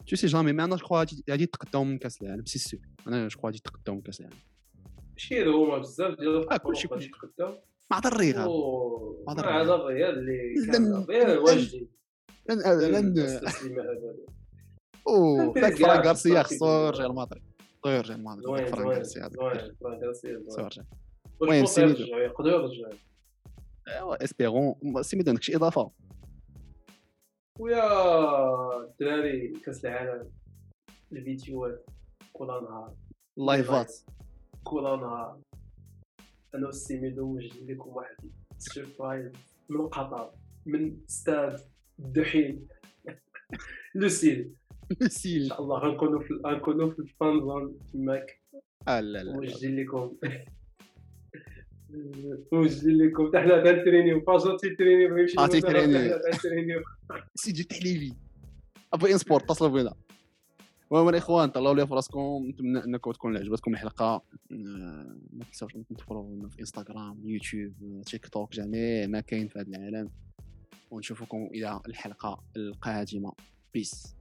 تو 0.07 0.15
سي 0.15 0.27
جامي 0.27 0.53
مي 0.53 0.63
أنا 0.63 0.75
جو 0.75 0.85
غادي 0.91 1.23
غادي 1.29 1.43
يتقداو 1.43 1.83
من 1.83 1.97
كأس 1.97 2.21
العالم. 2.21 2.45
سي 2.45 2.59
سير 2.59 2.79
أنا 3.07 3.27
جو 3.27 3.39
غادي 3.45 3.57
يتقداو 3.57 3.95
من 3.95 4.01
كأس 4.01 4.19
العالم. 4.21 4.37
ماشي 5.13 5.43
هما 5.45 5.77
بزاف 5.77 6.19
ديال 6.19 6.53
آه، 6.53 6.57
كلشي- 6.57 6.87
كلشي. 6.87 7.09
قدام 7.11 7.57
مع 7.91 8.01
الريال. 8.05 8.37
هذا 9.29 9.41
هذا 9.45 9.75
الريال. 9.75 10.19
اللي 10.19 10.71
كان 10.71 10.93
الريال 10.95 11.37
واجدين 11.39 11.87
لن 12.49 13.13
لن 13.13 13.13
أوه 15.07 15.53
فران 15.53 16.07
غارسيا 16.07 16.43
خصو 16.43 16.87
يرجع 16.87 17.05
لمدريد 17.05 17.43
خصو 17.83 17.89
يرجع 17.93 18.15
لمدريد 18.15 18.67
فران 18.67 18.87
غارسيا. 18.87 19.29
فران 19.29 19.99
غارسيا 20.03 20.85
المهم 21.41 21.65
سيميدو. 21.65 21.99
يقدروا 22.03 22.61
يرجعوا 22.69 22.93
ايوا 23.87 24.23
اسبيرون 24.23 24.75
سيمي 25.01 25.23
عندك 25.27 25.43
شي 25.43 25.55
إضافة؟ 25.55 25.91
ويا 27.59 27.83
الدراري 28.83 29.53
كأس 29.65 29.85
العالم 29.85 30.29
الفيديوهات 31.11 31.85
كل 32.33 32.47
نهار. 32.47 32.93
اللايفات 33.37 33.93
كل 34.63 34.83
نهار. 34.83 35.39
أنا 36.55 36.65
والسيميدو 36.65 37.25
موجدين 37.27 37.67
لكم 37.71 37.89
واحد. 37.89 38.15
surprise. 38.57 39.31
من 39.69 39.87
قطر 39.87 40.31
من 40.65 40.97
استاد 41.09 41.59
الدحيل 41.99 42.67
لوسيل. 43.95 44.53
ان 45.01 45.09
سيل 45.09 45.47
شاء 45.47 45.61
الله 45.61 45.79
غنكونوا 45.79 46.19
في 46.19 46.33
غنكونوا 46.45 46.91
في 46.91 46.99
ال 46.99 47.09
fan 47.09 47.39
zone 47.39 47.79
تماك. 47.93 48.41
آه 48.87 48.99
لا 48.99 49.23
لا 49.23 49.33
موجدين 49.33 49.79
لكم. 49.79 50.17
موجدين 52.53 52.97
لكم. 52.97 53.27
حتى 53.27 53.39
حنا 53.39 53.63
تنترينيو. 53.63 54.21
فاجا 54.21 54.57
تيترينيو 54.57 55.17
يمشي 55.17 55.39
آه، 55.39 55.47
تيترينيو. 55.47 56.19
تنترينيو. 56.31 56.81
سيدي 57.35 57.63
تحليلي 57.63 58.13
أبو 58.93 59.05
إن 59.05 59.17
سبورت 59.17 59.43
اتصلوا 59.43 59.69
بنا. 59.69 59.93
المهم 60.91 61.09
الاخوان 61.09 61.49
طلعوا 61.49 61.75
لي 61.75 61.87
فراسكم. 61.87 62.45
نتمنى 62.49 62.83
إنكم 62.85 63.11
تكون 63.11 63.37
عجبتكم 63.37 63.73
الحلقة. 63.73 64.23
آه، 64.51 65.15
ما 65.33 65.43
تنساوش 65.45 65.75
إنكم 65.75 65.95
تفولونا 65.95 66.49
في 66.49 66.59
إنستغرام 66.59 67.29
يوتيوب 67.29 67.73
تيك 68.05 68.27
توك 68.27 68.53
جميع 68.53 69.07
ما 69.07 69.19
كاين 69.19 69.47
في 69.47 69.59
هذا 69.59 69.67
العالم. 69.67 70.09
ونشوفكم 70.91 71.49
إلى 71.53 71.81
الحلقة 71.87 72.43
القادمة. 72.57 73.33
peace 73.73 74.15